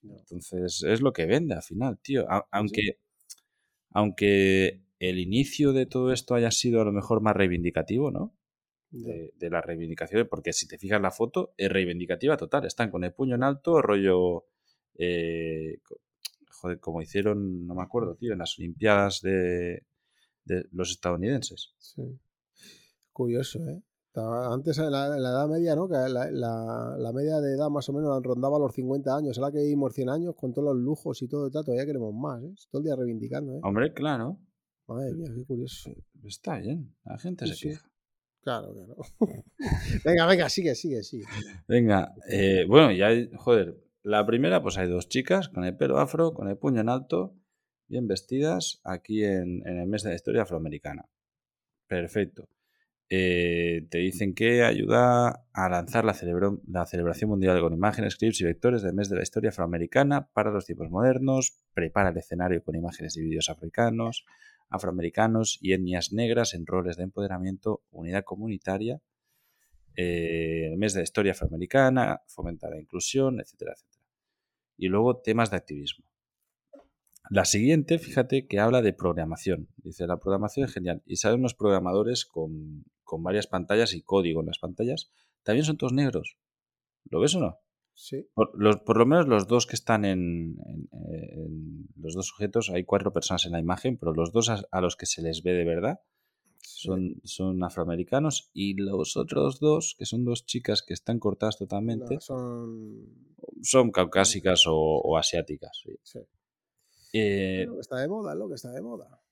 Entonces, 0.02 0.82
es 0.82 1.00
lo 1.00 1.14
que 1.14 1.24
vende 1.24 1.54
al 1.54 1.62
final, 1.62 1.98
tío. 2.02 2.26
aunque, 2.50 2.98
aunque 3.88 4.83
el 5.08 5.18
inicio 5.18 5.72
de 5.72 5.86
todo 5.86 6.12
esto 6.12 6.34
haya 6.34 6.50
sido 6.50 6.80
a 6.80 6.84
lo 6.84 6.92
mejor 6.92 7.20
más 7.20 7.36
reivindicativo, 7.36 8.10
¿no? 8.10 8.34
De, 8.90 9.50
la 9.50 9.60
reivindicación, 9.60 10.28
porque 10.30 10.52
si 10.52 10.68
te 10.68 10.78
fijas 10.78 11.00
la 11.00 11.10
foto, 11.10 11.52
es 11.56 11.68
reivindicativa 11.68 12.36
total. 12.36 12.64
Están 12.64 12.92
con 12.92 13.02
el 13.02 13.12
puño 13.12 13.34
en 13.34 13.42
alto, 13.42 13.82
rollo. 13.82 14.46
Eh, 14.96 15.78
joder, 16.48 16.78
como 16.78 17.02
hicieron, 17.02 17.66
no 17.66 17.74
me 17.74 17.82
acuerdo, 17.82 18.14
tío, 18.14 18.32
en 18.32 18.38
las 18.38 18.56
Olimpiadas 18.56 19.20
de, 19.20 19.84
los 20.70 20.92
estadounidenses. 20.92 21.74
Sí. 21.78 22.02
Curioso, 23.12 23.58
¿eh? 23.68 23.82
Antes, 24.16 24.78
en 24.78 24.92
la, 24.92 25.06
edad 25.08 25.48
media, 25.48 25.74
¿no? 25.74 25.88
Que 25.88 25.94
la, 25.94 27.12
media 27.12 27.40
de 27.40 27.54
edad 27.54 27.68
más 27.68 27.88
o 27.88 27.92
menos 27.92 28.22
rondaba 28.22 28.60
los 28.60 28.72
50 28.72 29.16
años. 29.16 29.38
Ahora 29.38 29.50
que 29.50 29.58
vivimos 29.58 29.92
100 29.92 30.08
años 30.08 30.34
con 30.36 30.52
todos 30.52 30.72
los 30.72 30.76
lujos 30.76 31.20
y 31.22 31.26
todo, 31.26 31.50
todavía 31.50 31.84
queremos 31.84 32.14
más, 32.14 32.42
¿eh? 32.44 32.54
Todo 32.70 32.80
el 32.80 32.84
día 32.84 32.94
reivindicando, 32.94 33.56
¿eh? 33.56 33.60
Hombre, 33.64 33.92
claro. 33.92 34.38
Madre 34.86 35.14
mía, 35.14 35.30
qué 35.34 35.44
curioso. 35.44 35.90
Está 36.24 36.58
bien, 36.58 36.94
la 37.04 37.18
gente 37.18 37.46
se 37.46 37.68
queja. 37.68 37.90
Claro, 38.42 38.74
claro. 38.74 38.96
venga, 40.04 40.26
venga, 40.26 40.48
sigue, 40.50 40.74
sigue, 40.74 41.02
sigue. 41.02 41.24
Venga, 41.66 42.14
eh, 42.28 42.66
bueno, 42.68 42.92
ya, 42.92 43.08
joder, 43.36 43.82
la 44.02 44.26
primera, 44.26 44.62
pues 44.62 44.76
hay 44.76 44.86
dos 44.86 45.08
chicas 45.08 45.48
con 45.48 45.64
el 45.64 45.76
pelo 45.76 45.98
afro, 45.98 46.34
con 46.34 46.48
el 46.48 46.58
puño 46.58 46.82
en 46.82 46.90
alto, 46.90 47.34
bien 47.88 48.06
vestidas, 48.06 48.82
aquí 48.84 49.24
en, 49.24 49.66
el 49.66 49.86
mes 49.86 50.02
de 50.02 50.10
la 50.10 50.16
historia 50.16 50.42
afroamericana. 50.42 51.08
Perfecto. 51.86 52.50
Eh, 53.08 53.86
te 53.90 53.98
dicen 53.98 54.34
que 54.34 54.62
ayuda 54.62 55.46
a 55.52 55.68
lanzar 55.70 56.04
la, 56.04 56.14
la, 56.66 56.86
celebración 56.86 57.30
mundial 57.30 57.60
con 57.60 57.72
imágenes, 57.72 58.16
clips 58.16 58.42
y 58.42 58.44
vectores 58.44 58.82
del 58.82 58.94
mes 58.94 59.08
de 59.08 59.16
la 59.16 59.22
historia 59.22 59.50
afroamericana 59.50 60.28
para 60.32 60.50
los 60.50 60.66
tiempos 60.66 60.90
modernos, 60.90 61.60
prepara 61.72 62.10
el 62.10 62.16
escenario 62.18 62.62
con 62.62 62.74
imágenes 62.74 63.16
y 63.16 63.22
vídeos 63.22 63.48
africanos, 63.48 64.26
afroamericanos 64.68 65.58
y 65.60 65.72
etnias 65.72 66.12
negras 66.12 66.54
en 66.54 66.66
roles 66.66 66.96
de 66.96 67.04
empoderamiento, 67.04 67.82
unidad 67.90 68.24
comunitaria, 68.24 69.00
eh, 69.96 70.68
el 70.72 70.78
mes 70.78 70.94
de 70.94 71.00
la 71.00 71.04
historia 71.04 71.32
afroamericana, 71.32 72.22
fomenta 72.26 72.68
la 72.68 72.80
inclusión, 72.80 73.40
etcétera, 73.40 73.72
etcétera. 73.74 74.04
Y 74.76 74.88
luego 74.88 75.18
temas 75.18 75.50
de 75.50 75.56
activismo. 75.56 76.04
La 77.30 77.46
siguiente, 77.46 77.98
fíjate 77.98 78.46
que 78.46 78.60
habla 78.60 78.82
de 78.82 78.92
programación. 78.92 79.68
Dice, 79.76 80.06
la 80.06 80.18
programación 80.18 80.66
es 80.66 80.74
genial. 80.74 81.02
Y 81.06 81.16
salen 81.16 81.40
unos 81.40 81.54
programadores 81.54 82.26
con, 82.26 82.84
varias 83.20 83.46
pantallas 83.46 83.94
y 83.94 84.02
código 84.02 84.40
en 84.40 84.46
las 84.46 84.58
pantallas. 84.58 85.10
También 85.42 85.64
son 85.64 85.78
todos 85.78 85.92
negros. 85.92 86.36
¿Lo 87.04 87.20
ves 87.20 87.34
o 87.36 87.40
no? 87.40 87.60
Sí. 87.94 88.28
Por, 88.34 88.96
lo 88.96 89.06
menos 89.06 89.28
los 89.28 89.46
dos 89.46 89.66
que 89.66 89.76
están 89.76 90.04
en, 90.04 90.56
los 91.96 92.14
dos 92.14 92.26
sujetos, 92.26 92.70
hay 92.70 92.84
cuatro 92.84 93.12
personas 93.12 93.46
en 93.46 93.52
la 93.52 93.60
imagen, 93.60 93.96
pero 93.96 94.12
los 94.12 94.32
dos 94.32 94.50
a, 94.50 94.80
los 94.80 94.96
que 94.96 95.06
se 95.06 95.22
les 95.22 95.42
ve 95.42 95.52
de 95.52 95.64
verdad 95.64 96.00
son, 96.58 97.20
son, 97.24 97.62
afroamericanos 97.62 98.50
y 98.52 98.74
los 98.74 99.16
otros 99.16 99.60
dos, 99.60 99.94
que 99.98 100.06
son 100.06 100.24
dos 100.24 100.44
chicas 100.44 100.82
que 100.82 100.92
están 100.92 101.18
cortadas 101.18 101.56
totalmente, 101.56 102.20
son... 102.20 103.06
son 103.62 103.90
caucásicas 103.90 104.64
o, 104.66 105.16
asiáticas. 105.16 105.82
Sí. 106.02 106.18
Eh, 107.12 107.64
lo 107.66 107.74
que 107.74 107.80
está 107.80 107.98
de 107.98 108.08
moda, 108.08 108.34
lo 108.34 108.48
que 108.48 108.54
está 108.56 108.72
de 108.72 108.82
moda. 108.82 109.22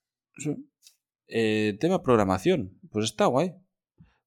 Eh, 1.26 1.76
tema 1.80 2.02
programación, 2.02 2.78
pues 2.90 3.06
está 3.06 3.26
guay. 3.26 3.54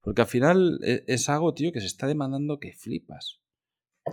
Porque 0.01 0.21
al 0.21 0.27
final 0.27 0.79
e, 0.83 1.03
es, 1.07 1.29
algo, 1.29 1.53
tío, 1.53 1.71
que 1.71 1.79
se 1.79 1.87
está 1.87 2.05
demandando 2.05 2.59
que 2.59 2.73
flipas. 2.73 3.41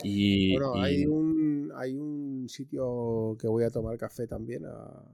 Y, 0.03 0.57
bueno, 0.57 0.83
Hay, 0.83 1.05
un, 1.05 1.73
hay 1.77 1.95
un 1.95 2.49
sitio 2.49 3.37
que 3.39 3.47
voy 3.47 3.65
a 3.65 3.71
tomar 3.71 3.99
café 3.99 4.27
también 4.27 4.65
a... 4.65 5.05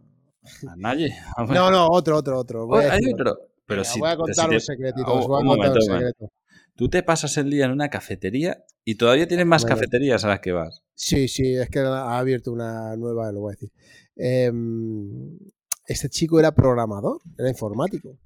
¿A 0.68 0.76
nadie? 0.76 1.12
no, 1.48 1.70
no, 1.70 1.88
otro, 1.88 2.16
otro, 2.16 2.40
otro. 2.40 2.74
hay 2.76 3.00
otro. 3.12 3.38
Pero 3.66 3.84
si, 3.84 4.00
voy 4.00 4.10
a 4.10 4.16
contar 4.16 4.48
un 4.48 4.60
secretito. 4.60 5.28
voy 5.28 5.42
a 5.42 5.46
contar 5.46 5.72
un 5.72 5.82
secreto. 5.82 6.32
Tú 6.74 6.88
te 6.88 7.02
pasas 7.02 7.36
el 7.38 7.50
día 7.50 7.64
en 7.64 7.72
una 7.72 7.90
cafetería 7.90 8.64
y 8.84 8.94
todavía 8.94 9.26
tienes 9.26 9.46
más 9.46 9.64
cafeterías 9.64 10.24
a 10.24 10.28
las 10.28 10.40
que 10.40 10.52
vas. 10.52 10.84
Sí, 10.94 11.26
sí, 11.26 11.54
es 11.54 11.68
que 11.68 11.80
ha 11.80 12.18
abierto 12.18 12.52
una 12.52 12.96
nueva, 12.96 13.32
lo 13.32 13.40
voy 13.40 13.50
a 13.50 13.56
decir. 13.56 13.72
Em, 14.14 15.38
este 15.86 16.08
chico 16.08 16.38
era 16.38 16.54
programador, 16.54 17.20
era 17.36 17.48
informático. 17.48 18.16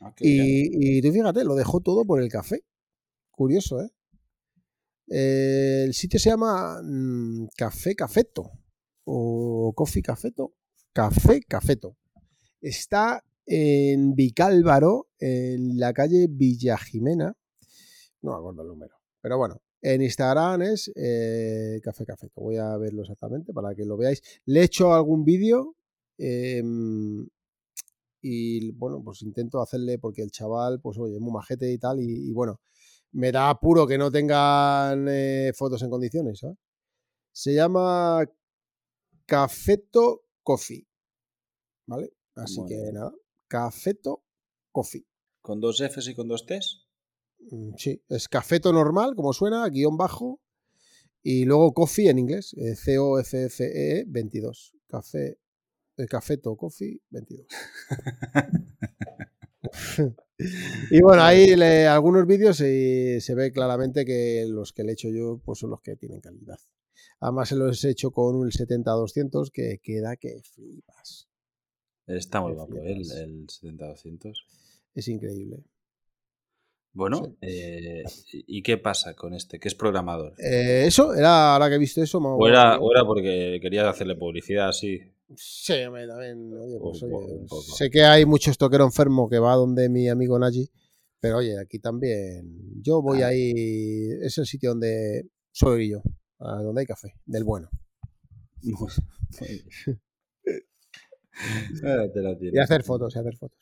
Ah, 0.00 0.14
y, 0.20 1.02
tú 1.02 1.12
fíjate, 1.12 1.44
lo 1.44 1.54
dejó 1.54 1.80
todo 1.80 2.04
por 2.04 2.22
el 2.22 2.30
café. 2.30 2.64
Curioso, 3.30 3.82
¿eh? 3.82 3.90
El 5.06 5.92
sitio 5.94 6.18
se 6.18 6.30
llama 6.30 6.80
mm, 6.82 7.48
Café 7.56 7.94
Cafeto 7.94 8.50
o 9.04 9.72
Coffee 9.74 10.02
Cafeto. 10.02 10.54
Café 10.92 11.40
Cafeto. 11.42 11.96
Está 12.60 13.22
en 13.46 14.14
Vicálvaro, 14.14 15.08
en 15.18 15.78
la 15.78 15.92
calle 15.92 16.28
Villa 16.30 16.78
Jimena. 16.78 17.36
No 18.22 18.32
me 18.32 18.38
acuerdo 18.38 18.62
el 18.62 18.68
número. 18.68 18.94
Pero 19.20 19.38
bueno, 19.38 19.60
en 19.82 20.00
Instagram 20.00 20.62
es 20.62 20.90
eh, 20.96 21.78
Café 21.82 22.06
Café. 22.06 22.30
Voy 22.34 22.56
a 22.56 22.76
verlo 22.78 23.02
exactamente 23.02 23.52
para 23.52 23.74
que 23.74 23.84
lo 23.84 23.98
veáis. 23.98 24.22
Le 24.46 24.60
he 24.60 24.64
hecho 24.64 24.94
algún 24.94 25.24
vídeo 25.24 25.76
em, 26.16 27.28
y 28.22 28.72
bueno, 28.72 29.02
pues 29.04 29.20
intento 29.20 29.60
hacerle 29.60 29.98
porque 29.98 30.22
el 30.22 30.30
chaval, 30.30 30.80
pues 30.80 30.96
oye, 30.98 31.16
es 31.16 31.20
muy 31.20 31.32
majete 31.32 31.70
y 31.70 31.76
tal. 31.76 32.00
Y, 32.00 32.32
bueno, 32.32 32.60
me 33.14 33.30
da 33.30 33.48
apuro 33.48 33.86
que 33.86 33.96
no 33.96 34.10
tengan 34.10 35.06
eh, 35.08 35.52
fotos 35.54 35.82
en 35.82 35.90
condiciones. 35.90 36.40
Se 37.32 37.54
llama 37.54 38.24
Cafeto 39.24 40.24
Coffee. 40.42 40.86
¿Vale? 41.86 42.12
Así 42.34 42.60
que 42.66 42.92
nada, 42.92 43.14
Cafeto 43.46 44.24
Coffee. 44.72 45.06
¿Con 45.40 45.60
dos 45.60 45.80
Fs 45.80 46.08
y 46.08 46.14
con 46.14 46.28
dos 46.28 46.44
Ts? 46.46 46.86
Mm, 47.50 47.74
sí, 47.76 48.02
es 48.08 48.28
cafeto 48.28 48.72
normal, 48.72 49.14
como 49.14 49.32
suena, 49.32 49.68
guion 49.68 49.96
bajo. 49.96 50.40
Y 51.22 51.44
luego 51.44 51.72
coffee 51.72 52.10
en 52.10 52.18
inglés, 52.18 52.54
C-O-F-F-E 52.76 54.04
22. 54.08 54.74
Café, 54.88 55.38
cafeto 56.08 56.56
coffee 56.56 57.00
22. 57.10 57.46
y 60.90 61.00
bueno, 61.02 61.22
ahí 61.22 61.52
algunos 61.84 62.26
vídeos 62.26 62.60
y 62.60 63.20
se 63.20 63.34
ve 63.34 63.52
claramente 63.52 64.04
que 64.04 64.44
los 64.48 64.72
que 64.72 64.84
le 64.84 64.90
he 64.90 64.92
hecho 64.94 65.08
yo 65.08 65.40
pues 65.44 65.58
son 65.58 65.70
los 65.70 65.80
que 65.80 65.96
tienen 65.96 66.20
calidad. 66.20 66.58
Además 67.20 67.48
se 67.48 67.56
los 67.56 67.84
he 67.84 67.90
hecho 67.90 68.10
con 68.10 68.34
un 68.36 68.50
70-200 68.50 69.50
que 69.50 69.80
queda 69.82 70.16
que 70.16 70.40
flipas. 70.42 71.28
Está 72.06 72.40
muy 72.40 72.52
guapo 72.52 72.76
¿eh? 72.76 72.92
el, 72.92 73.10
el 73.12 73.46
70-200. 73.46 74.34
Es 74.94 75.08
increíble. 75.08 75.64
Bueno, 76.94 77.36
eh, 77.40 78.04
¿y 78.32 78.62
qué 78.62 78.78
pasa 78.78 79.14
con 79.14 79.34
este? 79.34 79.58
¿Qué 79.58 79.66
es 79.66 79.74
programador? 79.74 80.34
Eh, 80.38 80.84
eso, 80.86 81.12
era 81.12 81.52
ahora 81.52 81.68
que 81.68 81.74
he 81.74 81.78
visto 81.78 82.00
eso. 82.00 82.18
O 82.18 82.46
era, 82.46 82.78
porque 83.04 83.58
quería 83.60 83.88
hacerle 83.88 84.14
publicidad 84.14 84.68
así. 84.68 85.00
Sí, 85.36 85.74
también. 85.84 86.50
Pues, 86.80 87.04
sé 87.76 87.90
que 87.90 88.04
hay 88.04 88.24
mucho 88.26 88.50
estoquero 88.50 88.84
enfermo 88.84 89.28
que 89.28 89.38
va 89.38 89.54
donde 89.54 89.88
mi 89.88 90.08
amigo 90.08 90.38
Naji, 90.38 90.70
pero 91.20 91.38
oye, 91.38 91.58
aquí 91.58 91.78
también. 91.78 92.82
Yo 92.82 93.02
voy 93.02 93.22
ah. 93.22 93.28
ahí. 93.28 93.52
Es 94.22 94.38
el 94.38 94.46
sitio 94.46 94.70
donde 94.70 95.28
soy 95.52 95.90
yo, 95.90 96.02
donde 96.38 96.80
hay 96.80 96.86
café, 96.86 97.14
del 97.26 97.44
bueno. 97.44 97.70
y 98.62 98.72
hacer 102.58 102.82
fotos, 102.82 103.14
y 103.14 103.18
hacer 103.18 103.36
fotos. 103.36 103.58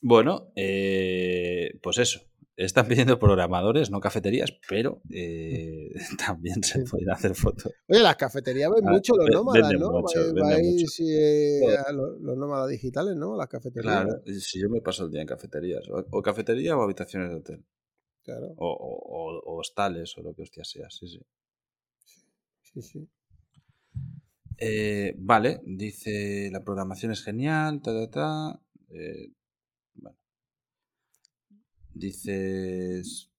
Bueno, 0.00 0.50
eh, 0.56 1.78
pues 1.82 1.98
eso 1.98 2.29
están 2.64 2.86
pidiendo 2.86 3.18
programadores, 3.18 3.90
no 3.90 4.00
cafeterías, 4.00 4.52
pero 4.68 5.00
eh, 5.10 5.92
también 6.26 6.62
se 6.62 6.84
pueden 6.84 7.10
hacer 7.10 7.34
fotos. 7.34 7.72
Oye, 7.88 8.00
las 8.00 8.16
cafeterías 8.16 8.70
ven 8.70 8.86
ah, 8.86 8.92
mucho 8.92 9.14
los 9.16 9.28
nómadas, 9.30 9.72
¿no? 9.78 9.90
Mucho, 9.90 10.20
eh, 10.20 11.60
los, 11.92 12.36
nómadas 12.36 12.68
digitales, 12.68 13.16
¿no? 13.16 13.36
Las 13.36 13.48
cafeterías. 13.48 14.04
Claro, 14.04 14.22
si 14.26 14.60
yo 14.60 14.68
me 14.68 14.80
paso 14.80 15.04
el 15.04 15.10
día 15.10 15.22
en 15.22 15.26
cafeterías, 15.26 15.84
o, 15.88 16.22
cafetería 16.22 16.76
o 16.76 16.82
habitaciones 16.82 17.30
de 17.30 17.36
hotel. 17.36 17.64
Claro. 18.22 18.54
O, 18.58 19.42
o, 19.46 19.58
hostales 19.58 20.16
o 20.18 20.22
lo 20.22 20.34
que 20.34 20.42
hostia 20.42 20.64
sea, 20.64 20.90
sí, 20.90 21.08
sí. 21.08 21.20
Sí, 22.62 22.82
sí. 22.82 23.08
Eh, 24.58 25.14
vale, 25.16 25.60
dice 25.64 26.50
la 26.52 26.62
programación 26.62 27.12
es 27.12 27.24
genial, 27.24 27.80
ta, 27.82 27.92
ta, 27.92 28.10
ta. 28.10 28.60
Dices, 31.94 33.30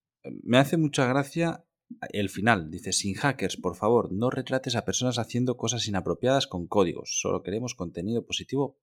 me 0.43 0.57
hace 0.57 0.77
mucha 0.77 1.05
gracia 1.07 1.65
el 2.09 2.29
final. 2.29 2.69
Dice, 2.69 2.93
sin 2.93 3.15
hackers, 3.15 3.57
por 3.57 3.75
favor, 3.75 4.11
no 4.11 4.29
retrates 4.29 4.75
a 4.75 4.85
personas 4.85 5.19
haciendo 5.19 5.57
cosas 5.57 5.87
inapropiadas 5.87 6.47
con 6.47 6.67
códigos. 6.67 7.19
Solo 7.19 7.43
queremos 7.43 7.75
contenido 7.75 8.25
positivo 8.25 8.77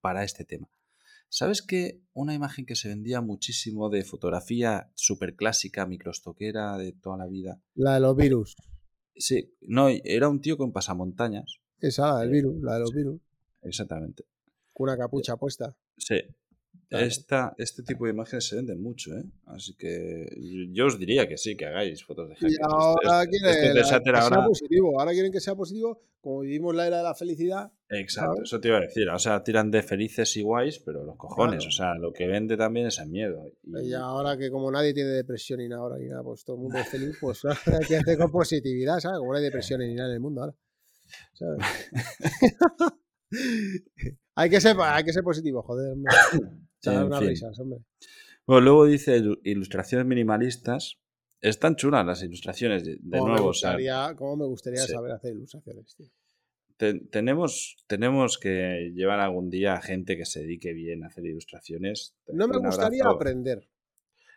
para 0.00 0.24
este 0.24 0.44
tema. 0.44 0.68
¿Sabes 1.28 1.60
que 1.60 2.02
una 2.12 2.34
imagen 2.34 2.66
que 2.66 2.76
se 2.76 2.88
vendía 2.88 3.20
muchísimo 3.20 3.90
de 3.90 4.04
fotografía 4.04 4.92
súper 4.94 5.34
clásica, 5.34 5.86
microstoquera 5.86 6.78
de 6.78 6.92
toda 6.92 7.18
la 7.18 7.26
vida? 7.26 7.60
La 7.74 7.94
de 7.94 8.00
los 8.00 8.16
virus. 8.16 8.56
Sí, 9.16 9.56
no, 9.62 9.88
era 9.88 10.28
un 10.28 10.40
tío 10.40 10.56
con 10.56 10.72
pasamontañas. 10.72 11.60
Esa, 11.80 12.12
la 12.12 12.20
del 12.20 12.30
virus, 12.30 12.62
la 12.62 12.74
de 12.74 12.80
los 12.80 12.92
virus. 12.92 13.20
Exactamente. 13.62 14.24
Con 14.72 14.88
una 14.88 14.96
capucha 14.96 15.36
puesta. 15.36 15.76
Sí, 15.96 16.20
esta, 16.90 17.54
este 17.58 17.82
tipo 17.82 18.04
de 18.04 18.12
imágenes 18.12 18.46
se 18.46 18.56
venden 18.56 18.82
mucho, 18.82 19.12
¿eh? 19.16 19.24
Así 19.46 19.74
que 19.74 20.26
yo 20.72 20.86
os 20.86 20.98
diría 20.98 21.28
que 21.28 21.36
sí, 21.36 21.56
que 21.56 21.66
hagáis 21.66 22.04
fotos 22.04 22.28
de 22.28 22.34
hackers. 22.36 22.58
ahora 22.62 23.26
quieren 23.26 23.74
que 23.74 23.84
sea 23.84 24.00
positivo. 24.44 25.00
Ahora 25.00 25.12
quieren 25.12 25.32
que 25.32 25.40
sea 25.40 25.54
positivo, 25.54 26.02
como 26.20 26.40
vivimos 26.40 26.74
la 26.74 26.86
era 26.86 26.98
de 26.98 27.02
la 27.02 27.14
felicidad. 27.14 27.70
Exacto, 27.88 28.42
eso 28.42 28.60
te 28.60 28.68
iba 28.68 28.78
a 28.78 28.80
decir. 28.80 29.08
O 29.08 29.18
sea, 29.18 29.42
tiran 29.42 29.70
de 29.70 29.82
felices 29.82 30.36
y 30.36 30.42
guays, 30.42 30.78
pero 30.78 31.04
los 31.04 31.16
cojones. 31.16 31.66
O 31.66 31.70
sea, 31.70 31.94
lo 31.94 32.12
que 32.12 32.26
vende 32.26 32.56
también 32.56 32.86
es 32.86 32.98
el 32.98 33.08
miedo. 33.08 33.44
Y... 33.82 33.92
ahora 33.92 34.36
que 34.36 34.50
como 34.50 34.70
nadie 34.70 34.92
tiene 34.94 35.10
depresión 35.10 35.60
ni 35.60 35.68
nada, 35.68 35.82
ahora, 35.82 35.98
ni 35.98 36.06
nada, 36.06 36.22
pues 36.22 36.44
todo 36.44 36.56
el 36.56 36.62
mundo 36.62 36.78
es 36.78 36.88
feliz, 36.88 37.16
pues 37.20 37.44
hay 37.44 37.86
que 37.86 37.96
hacer 37.96 38.18
con 38.18 38.30
positividad, 38.30 38.98
¿sabes? 39.00 39.18
Como 39.18 39.32
no 39.32 39.38
hay 39.38 39.44
depresión 39.44 39.80
ni 39.80 39.94
nada 39.94 40.08
en 40.08 40.14
el 40.14 40.20
mundo 40.20 40.42
ahora. 40.42 40.54
¿sabes? 41.34 41.64
hay, 44.34 44.50
que 44.50 44.60
ser, 44.60 44.76
hay 44.80 45.04
que 45.04 45.12
ser 45.12 45.22
positivo, 45.22 45.62
joder. 45.62 45.96
Bueno, 48.46 48.60
luego 48.60 48.86
dice 48.86 49.22
ilustraciones 49.44 50.06
minimalistas. 50.06 50.98
Están 51.40 51.76
chulas 51.76 52.06
las 52.06 52.22
ilustraciones, 52.22 52.84
de, 52.84 52.98
nuevo. 53.02 53.52
¿Cómo 54.16 54.36
me 54.36 54.46
gustaría 54.46 54.86
saber 54.86 55.12
hacer 55.12 55.32
ilustraciones, 55.32 55.94
tío? 55.94 56.06
tenemos, 57.10 57.76
tenemos 57.86 58.38
que 58.38 58.92
llevar 58.94 59.20
algún 59.20 59.48
día 59.48 59.74
a 59.74 59.80
gente 59.80 60.16
que 60.16 60.26
se 60.26 60.40
dedique 60.40 60.72
bien 60.72 61.04
a 61.04 61.06
hacer 61.08 61.24
ilustraciones. 61.24 62.14
No 62.28 62.48
me 62.48 62.58
gustaría 62.58 63.04
aprender. 63.06 63.68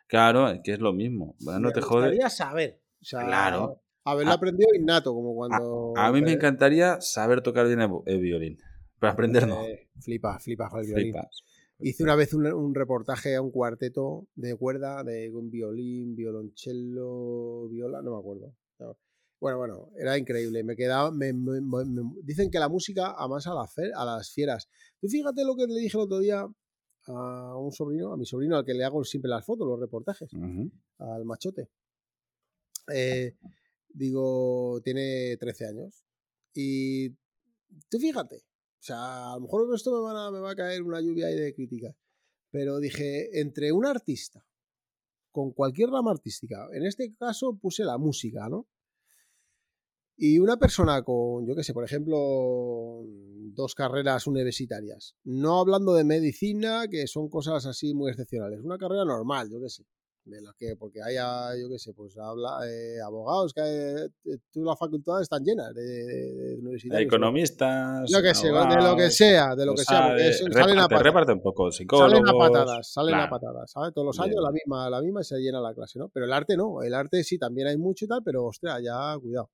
Claro, 0.07 0.47
que 0.63 0.73
es 0.73 0.79
lo 0.79 0.93
mismo. 0.93 1.35
Bueno, 1.41 1.59
no 1.59 1.71
te 1.71 1.81
jode. 1.81 2.01
Me 2.01 2.07
gustaría 2.09 2.29
saber. 2.29 2.81
claro. 3.09 3.81
Haberlo 4.05 4.31
aprendido 4.31 4.69
innato, 4.73 5.13
como 5.13 5.35
cuando. 5.35 5.93
A, 5.95 6.11
mí 6.11 6.21
me 6.21 6.31
encantaría 6.31 6.99
saber 7.01 7.41
tocar 7.41 7.67
bien 7.67 7.81
el, 8.05 8.19
violín. 8.19 8.57
Pero 8.97 9.11
aprender 9.11 9.47
no. 9.47 9.61
flipa, 9.99 10.39
flipa 10.39 10.69
con 10.69 10.79
el 10.79 10.87
violín. 10.87 11.15
Hice 11.81 12.03
una 12.03 12.15
vez 12.15 12.33
un, 12.33 12.75
reportaje 12.75 13.35
a 13.35 13.41
un 13.41 13.51
cuarteto 13.51 14.27
de 14.35 14.55
cuerda, 14.55 15.03
de 15.03 15.29
un 15.29 15.49
violín, 15.49 16.13
violoncello, 16.13 17.69
viola, 17.69 18.01
no 18.01 18.11
me 18.11 18.19
acuerdo. 18.19 18.53
Bueno, 19.39 19.57
bueno, 19.57 19.89
era 19.97 20.17
increíble. 20.17 20.63
Me 20.63 20.75
quedaba. 20.75 21.11
Me, 21.11 21.31
dicen 22.23 22.51
que 22.51 22.59
la 22.59 22.67
música 22.67 23.15
amas 23.17 23.47
a, 23.47 23.51
a 23.51 24.05
las 24.05 24.31
fieras. 24.31 24.67
Tú 24.99 25.07
fíjate 25.07 25.45
lo 25.45 25.55
que 25.55 25.67
le 25.67 25.79
dije 25.79 25.97
el 25.97 26.03
otro 26.03 26.19
día 26.19 26.45
a 27.05 27.57
un 27.57 27.71
sobrino, 27.71 28.11
a 28.11 28.17
mi 28.17 28.25
sobrino, 28.25 28.57
al 28.57 28.65
que 28.65 28.73
le 28.73 28.83
hago 28.83 29.03
siempre 29.03 29.29
las 29.29 29.45
fotos, 29.45 29.67
los 29.67 29.79
reportajes, 29.79 30.29
al 30.97 31.25
machote. 31.25 31.69
Eh, 32.93 33.35
digo, 33.87 34.81
tiene 34.83 35.37
13 35.37 35.67
años. 35.67 36.03
Y 36.53 37.09
tú 37.89 37.99
fíjate, 37.99 38.43
o 38.79 38.81
sea, 38.81 39.33
a 39.33 39.35
lo 39.35 39.41
mejor 39.41 39.75
esto 39.75 39.91
me, 40.31 40.39
va 40.39 40.51
a 40.51 40.55
caer 40.55 40.83
una 40.83 41.01
lluvia 41.01 41.27
ahí 41.27 41.35
de 41.35 41.53
críticas. 41.53 41.95
Pero 42.49 42.79
dije, 42.79 43.39
entre 43.41 43.71
un 43.73 43.85
artista 43.85 44.45
con 45.31 45.51
cualquier 45.51 45.89
rama 45.89 46.11
artística, 46.11 46.67
en 46.73 46.85
este 46.85 47.13
caso 47.13 47.57
puse 47.61 47.83
la 47.83 47.97
música, 47.97 48.47
¿no? 48.49 48.67
Y 50.15 50.39
una 50.39 50.57
persona 50.57 51.03
con, 51.03 51.45
yo 51.45 51.55
qué 51.55 51.63
sé, 51.63 51.73
por 51.73 51.85
ejemplo, 51.85 52.17
dos 53.53 53.75
carreras 53.75 54.27
universitarias, 54.27 55.15
no 55.23 55.59
hablando 55.59 55.93
de 55.93 56.03
medicina, 56.03 56.87
que 56.89 57.07
son 57.07 57.29
cosas 57.29 57.65
así 57.65 57.93
muy 57.93 58.09
excepcionales, 58.09 58.59
una 58.61 58.77
carrera 58.77 59.05
normal, 59.05 59.49
yo 59.49 59.61
qué 59.61 59.69
sé, 59.69 59.85
de 60.29 60.41
las 60.41 60.53
que, 60.55 60.75
porque 60.75 61.01
haya, 61.01 61.55
yo 61.59 61.69
qué 61.69 61.79
sé, 61.79 61.93
pues 61.93 62.17
habla, 62.17 62.59
eh, 62.67 63.01
abogados, 63.05 63.53
que 63.53 63.61
eh, 63.61 64.37
las 64.53 64.77
facultades 64.77 65.23
están 65.23 65.43
llenas 65.43 65.73
de, 65.73 65.83
de, 65.83 66.55
universitarios. 66.59 67.07
Economistas. 67.07 68.09
Yo 68.09 68.21
qué 68.21 68.33
sé, 68.33 68.47
de 68.47 68.53
lo 68.53 68.95
que 68.95 69.09
sea, 69.09 69.55
de 69.55 69.65
lo 69.65 69.75
que 69.75 69.83
sea. 69.83 70.09
Porque 70.09 70.53
salen 70.53 70.79
a 70.79 70.87
patadas. 70.87 71.29
un 71.29 71.41
poco, 71.41 71.71
psicólogos. 71.71 72.11
Salen 72.11 72.27
a 72.27 72.33
patadas, 72.33 72.91
salen 72.91 73.15
a 73.15 73.29
patadas, 73.29 73.71
¿sabes? 73.71 73.93
Todos 73.93 74.05
los 74.05 74.19
años 74.19 74.37
la 74.41 74.51
misma, 74.51 74.89
la 74.89 75.01
misma 75.01 75.21
y 75.21 75.23
se 75.23 75.39
llena 75.39 75.59
la 75.59 75.73
clase, 75.73 75.99
¿no? 75.99 76.09
Pero 76.09 76.25
el 76.25 76.33
arte 76.33 76.55
no, 76.55 76.81
el 76.81 76.93
arte 76.93 77.23
sí, 77.23 77.37
también 77.37 77.67
hay 77.67 77.77
mucho 77.77 78.05
y 78.05 78.07
tal, 78.07 78.21
pero 78.23 78.45
ostras, 78.45 78.81
ya 78.83 79.17
cuidado. 79.19 79.49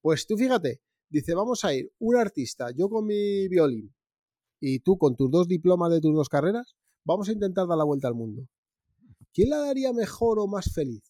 Pues 0.00 0.26
tú 0.26 0.36
fíjate, 0.36 0.80
dice, 1.08 1.34
vamos 1.34 1.64
a 1.64 1.74
ir 1.74 1.90
un 1.98 2.16
artista, 2.16 2.70
yo 2.70 2.88
con 2.88 3.06
mi 3.06 3.48
violín 3.48 3.92
y 4.60 4.80
tú 4.80 4.98
con 4.98 5.16
tus 5.16 5.30
dos 5.30 5.48
diplomas 5.48 5.90
de 5.90 6.00
tus 6.00 6.14
dos 6.14 6.28
carreras, 6.28 6.76
vamos 7.04 7.28
a 7.28 7.32
intentar 7.32 7.66
dar 7.66 7.78
la 7.78 7.84
vuelta 7.84 8.08
al 8.08 8.14
mundo. 8.14 8.46
¿Quién 9.32 9.50
la 9.50 9.58
daría 9.58 9.92
mejor 9.92 10.38
o 10.38 10.46
más 10.46 10.72
feliz? 10.72 11.02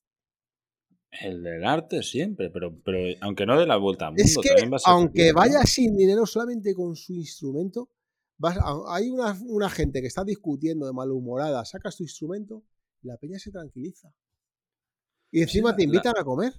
El 1.10 1.42
del 1.42 1.64
arte 1.64 2.02
siempre, 2.02 2.50
pero, 2.50 2.78
pero 2.82 2.98
aunque 3.22 3.46
no 3.46 3.58
dé 3.58 3.66
la 3.66 3.76
vuelta 3.76 4.08
al 4.08 4.12
mundo, 4.12 4.22
es 4.24 4.36
que, 4.36 4.70
aunque 4.84 5.32
vaya 5.32 5.62
sin 5.62 5.96
dinero 5.96 6.26
solamente 6.26 6.74
con 6.74 6.94
su 6.96 7.14
instrumento, 7.14 7.90
hay 8.88 9.08
una, 9.08 9.36
una, 9.46 9.70
gente 9.70 10.00
que 10.00 10.06
está 10.06 10.22
discutiendo 10.22 10.86
de 10.86 10.92
malhumorada, 10.92 11.64
sacas 11.64 11.96
tu 11.96 12.02
instrumento 12.02 12.62
y 13.02 13.08
la 13.08 13.16
peña 13.16 13.38
se 13.38 13.50
tranquiliza. 13.50 14.12
Y 15.30 15.42
encima 15.42 15.74
te 15.74 15.84
invitan 15.84 16.14
a 16.16 16.24
comer. 16.24 16.52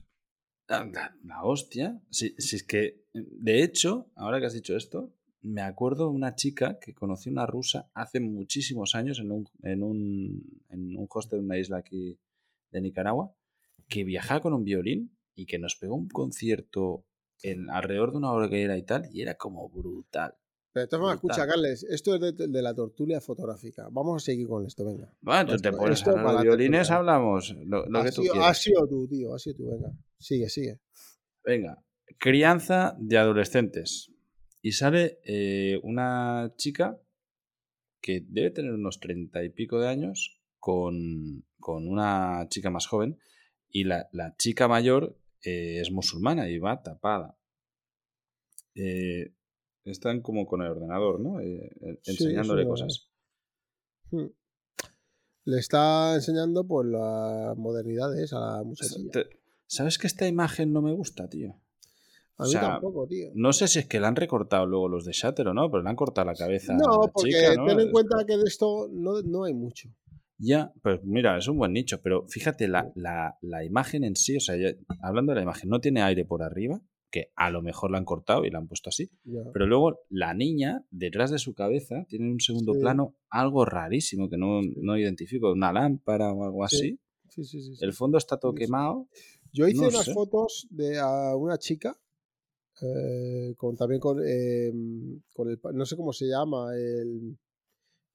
La, 0.67 1.43
hostia. 1.43 1.99
Si, 2.09 2.35
es 2.37 2.63
que, 2.63 3.05
de 3.13 3.63
hecho, 3.63 4.11
ahora 4.15 4.39
que 4.39 4.45
has 4.45 4.53
dicho 4.53 4.75
esto, 4.75 5.13
me 5.41 5.61
acuerdo 5.61 6.09
de 6.09 6.15
una 6.15 6.35
chica 6.35 6.79
que 6.79 6.93
conocí 6.93 7.29
una 7.29 7.45
rusa 7.45 7.89
hace 7.93 8.19
muchísimos 8.19 8.95
años 8.95 9.19
en 9.19 9.31
un, 9.31 9.49
en 9.63 9.83
un, 9.83 10.63
en 10.69 10.97
un 10.97 11.07
hostel 11.09 11.39
de 11.39 11.45
una 11.45 11.57
isla 11.57 11.77
aquí 11.77 12.19
de 12.71 12.81
Nicaragua, 12.81 13.33
que 13.87 14.03
viajaba 14.03 14.41
con 14.41 14.53
un 14.53 14.63
violín 14.63 15.17
y 15.35 15.45
que 15.45 15.59
nos 15.59 15.75
pegó 15.75 15.95
un 15.95 16.09
concierto 16.09 17.05
en, 17.41 17.69
alrededor 17.69 18.11
de 18.11 18.17
una 18.17 18.31
hora 18.31 18.49
que 18.49 18.61
era 18.61 18.77
y 18.77 18.83
tal, 18.83 19.09
y 19.11 19.21
era 19.21 19.35
como 19.35 19.69
brutal. 19.69 20.35
Pero 20.71 20.83
entonces, 20.83 21.15
escucha, 21.15 21.47
Carles, 21.47 21.83
esto 21.83 22.15
es 22.15 22.35
de, 22.35 22.61
la 22.61 22.75
tortulia 22.75 23.19
fotográfica. 23.19 23.87
Vamos 23.91 24.21
a 24.21 24.25
seguir 24.25 24.47
con 24.47 24.65
esto, 24.65 24.85
venga. 24.85 25.11
Bueno, 25.21 25.57
te 25.57 25.71
pones 25.71 26.05
a 26.05 26.11
los 26.11 26.41
violines, 26.43 26.91
hablamos. 26.91 27.55
Lo, 27.65 27.85
que 28.03 28.11
tú 28.11 28.23
Ha 28.39 28.53
sido 28.53 28.87
tú, 28.87 29.07
tío, 29.07 29.33
ha 29.33 29.39
sido 29.39 29.55
tú, 29.55 29.71
venga. 29.71 29.91
Sigue, 30.19 30.47
sigue. 30.47 30.79
Venga, 31.43 31.83
crianza 32.19 32.95
de 32.99 33.17
adolescentes. 33.17 34.11
Y 34.61 34.73
sale 34.73 35.19
eh, 35.23 35.79
una 35.83 36.53
chica 36.57 37.01
que 38.01 38.25
debe 38.27 38.51
tener 38.51 38.73
unos 38.73 38.99
treinta 38.99 39.43
y 39.43 39.49
pico 39.49 39.79
de 39.79 39.87
años 39.87 40.41
con, 40.59 41.45
una 41.65 42.47
chica 42.49 42.69
más 42.69 42.87
joven 42.87 43.19
y 43.69 43.83
la, 43.85 44.09
chica 44.37 44.67
mayor 44.67 45.17
eh, 45.43 45.79
es 45.79 45.91
musulmana 45.91 46.49
y 46.49 46.59
va 46.59 46.81
tapada. 46.81 47.37
Eh, 48.75 49.33
están 49.85 50.21
como 50.21 50.45
con 50.45 50.61
el 50.61 50.71
ordenador, 50.71 51.19
¿no? 51.19 51.39
enseñándole 51.39 52.65
cosas. 52.65 53.09
Hmm. 54.11 54.27
Le 55.45 55.57
está 55.57 56.15
enseñando 56.15 56.67
pues, 56.67 56.87
las 56.87 57.57
modernidades 57.57 58.33
a 58.33 58.39
la 58.39 58.63
muchachilla. 58.63 59.11
¿Sabes 59.65 59.97
que 59.97 60.07
esta 60.07 60.27
imagen 60.27 60.73
no 60.73 60.81
me 60.81 60.93
gusta, 60.93 61.29
tío? 61.29 61.59
A 62.39 62.45
mí 62.45 62.53
tampoco, 62.53 63.05
tío. 63.05 63.31
No 63.35 63.51
sé 63.51 63.67
si 63.67 63.79
es 63.79 63.85
que 63.85 63.99
la 63.99 64.07
han 64.07 64.15
recortado 64.15 64.65
luego 64.65 64.87
los 64.87 65.03
de 65.03 65.11
Shatter 65.11 65.49
o 65.49 65.53
no, 65.53 65.69
pero 65.69 65.83
le 65.83 65.89
han 65.89 65.95
cortado 65.97 66.25
la 66.25 66.33
cabeza. 66.33 66.73
No, 66.73 67.11
porque 67.13 67.31
ten 67.31 67.79
en 67.79 67.91
cuenta 67.91 68.25
que 68.25 68.37
de 68.37 68.43
esto 68.45 68.87
no, 68.89 69.43
hay 69.43 69.53
mucho. 69.53 69.89
Ya, 70.37 70.71
pues 70.81 71.03
mira, 71.03 71.37
es 71.37 71.49
un 71.49 71.57
buen 71.57 71.73
nicho, 71.73 72.01
pero 72.01 72.25
fíjate, 72.27 72.69
la, 72.69 73.35
imagen 73.65 74.05
en 74.05 74.15
sí, 74.15 74.37
o 74.37 74.39
sea, 74.39 74.55
hablando 75.01 75.33
de 75.33 75.35
la 75.35 75.43
imagen, 75.43 75.69
no 75.69 75.81
tiene 75.81 76.01
aire 76.01 76.23
por 76.23 76.41
arriba, 76.41 76.81
que 77.11 77.33
a 77.35 77.49
lo 77.49 77.61
mejor 77.61 77.91
la 77.91 77.97
han 77.97 78.05
cortado 78.05 78.45
y 78.45 78.49
la 78.49 78.59
han 78.59 78.67
puesto 78.67 78.87
así, 78.87 79.11
pero 79.51 79.67
luego 79.67 79.99
la 80.07 80.33
niña, 80.33 80.85
detrás 80.91 81.31
de 81.31 81.39
su 81.39 81.53
cabeza, 81.53 82.05
tiene 82.07 82.31
un 82.31 82.39
segundo 82.39 82.71
plano 82.71 83.17
algo 83.29 83.65
rarísimo 83.65 84.29
que 84.29 84.37
no, 84.37 84.61
no, 84.77 84.97
identifico, 84.97 85.51
una 85.51 85.73
lámpara 85.73 86.31
o 86.31 86.45
algo 86.45 86.63
así. 86.63 86.97
Sí, 87.27 87.43
sí, 87.43 87.61
sí, 87.61 87.73
El 87.81 87.91
fondo 87.93 88.17
está 88.17 88.37
todo 88.37 88.53
quemado. 88.53 89.07
Yo 89.51 89.67
hice 89.67 89.87
unas 89.87 90.11
fotos 90.13 90.67
de 90.69 90.99
a 90.99 91.35
una 91.35 91.57
chica 91.57 91.95
eh, 92.83 93.53
con 93.57 93.75
también 93.75 93.99
con, 93.99 94.19
em, 94.25 95.21
con 95.33 95.49
el 95.49 95.59
no 95.73 95.85
sé 95.85 95.95
cómo 95.95 96.13
se 96.13 96.25
llama 96.25 96.75
el, 96.75 97.37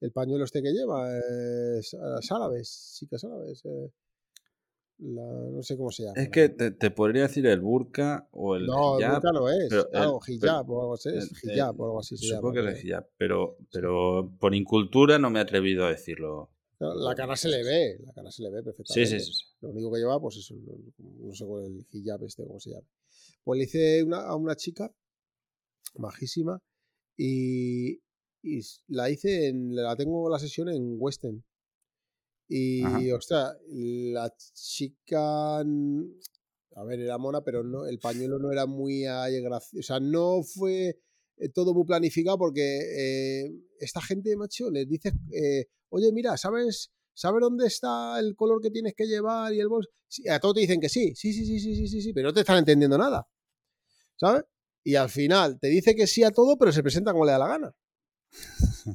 el 0.00 0.12
pañuelo 0.12 0.44
este 0.44 0.62
que 0.62 0.72
lleva 0.72 1.08
las 1.08 2.32
árabes 2.32 2.96
chicas 2.98 3.24
árabes 3.24 3.64
eh, 3.64 3.90
no 4.98 5.62
sé 5.62 5.76
cómo 5.76 5.90
se 5.90 6.04
llama 6.04 6.20
es 6.20 6.28
que 6.28 6.48
te, 6.48 6.90
podría 6.90 7.22
decir 7.22 7.46
el 7.46 7.60
burka 7.60 8.28
o 8.32 8.56
el 8.56 8.66
no 8.66 8.98
el 8.98 9.10
burka 9.10 9.32
no 9.32 9.48
es 9.48 9.72
algo 9.92 10.20
hijab 10.26 10.70
o 10.70 10.80
algo 10.80 10.94
así 10.94 11.10
es 11.10 11.44
hijab 11.44 11.80
o 11.80 11.84
algo 11.84 12.00
así 12.00 12.16
se 12.16 12.26
supongo 12.26 12.52
que 12.54 12.70
es 12.70 12.84
hijab 12.84 13.06
pero 13.16 13.56
pero 13.72 14.32
por 14.38 14.54
incultura 14.54 15.18
no 15.18 15.30
me 15.30 15.40
he 15.40 15.42
atrevido 15.42 15.84
a 15.84 15.90
decirlo 15.90 16.50
la 16.78 17.14
cara 17.14 17.36
se 17.36 17.48
le 17.48 17.62
ve, 17.62 17.98
la 18.04 18.12
cara 18.12 18.30
se 18.30 18.42
le 18.42 18.50
ve 18.50 18.62
perfectamente. 18.62 19.18
Sí, 19.18 19.24
sí, 19.24 19.32
sí. 19.32 19.44
Lo 19.60 19.70
único 19.70 19.92
que 19.92 19.98
lleva, 19.98 20.20
pues 20.20 20.36
eso, 20.36 20.54
no 20.98 21.34
sé 21.34 21.44
cuál 21.46 21.64
el 21.64 21.86
hijab 21.92 22.24
este, 22.24 22.44
cómo 22.44 22.60
se 22.60 22.70
llama. 22.70 22.86
Pues 23.44 23.58
le 23.58 23.64
hice 23.64 24.02
una, 24.02 24.20
a 24.20 24.36
una 24.36 24.56
chica, 24.56 24.92
majísima, 25.96 26.60
y, 27.16 28.00
la 28.88 29.10
hice, 29.10 29.48
en, 29.48 29.74
la 29.74 29.96
tengo 29.96 30.28
la 30.28 30.38
sesión 30.38 30.68
en 30.68 30.96
Western. 30.98 31.44
Y, 32.48 32.82
Ajá. 32.82 33.16
ostras, 33.16 33.56
la 33.68 34.34
chica, 34.54 35.58
a 35.58 36.84
ver, 36.84 37.00
era 37.00 37.18
mona, 37.18 37.42
pero 37.42 37.62
no, 37.62 37.86
el 37.86 37.98
pañuelo 37.98 38.38
no 38.38 38.52
era 38.52 38.66
muy 38.66 39.02
gracioso. 39.02 39.78
O 39.78 39.82
sea, 39.82 40.00
no 40.00 40.42
fue 40.42 40.98
eh, 41.36 41.48
todo 41.48 41.74
muy 41.74 41.84
planificado 41.84 42.38
porque 42.38 42.62
eh, 42.78 43.52
esta 43.80 44.00
gente, 44.00 44.36
macho, 44.36 44.70
les 44.70 44.88
dice, 44.88 45.12
eh, 45.32 45.66
oye, 45.88 46.12
mira, 46.12 46.36
¿sabes? 46.36 46.92
¿Sabes 47.12 47.40
dónde 47.40 47.66
está 47.66 48.18
el 48.18 48.34
color 48.34 48.60
que 48.60 48.70
tienes 48.70 48.94
que 48.94 49.06
llevar 49.06 49.52
y 49.52 49.60
el 49.60 49.68
bolso? 49.68 49.90
A 50.30 50.38
todos 50.38 50.54
te 50.54 50.60
dicen 50.60 50.80
que 50.80 50.88
sí, 50.88 51.14
sí, 51.14 51.32
sí, 51.32 51.44
sí, 51.44 51.58
sí, 51.60 51.88
sí, 51.88 52.00
sí, 52.00 52.12
pero 52.12 52.28
no 52.28 52.34
te 52.34 52.40
están 52.40 52.58
entendiendo 52.58 52.98
nada. 52.98 53.26
¿Sabes? 54.16 54.44
Y 54.84 54.96
al 54.96 55.08
final 55.08 55.58
te 55.58 55.68
dice 55.68 55.94
que 55.94 56.06
sí 56.06 56.22
a 56.22 56.30
todo, 56.30 56.58
pero 56.58 56.70
se 56.70 56.82
presenta 56.82 57.12
como 57.12 57.24
le 57.24 57.32
da 57.32 57.38
la 57.38 57.48
gana. 57.48 57.74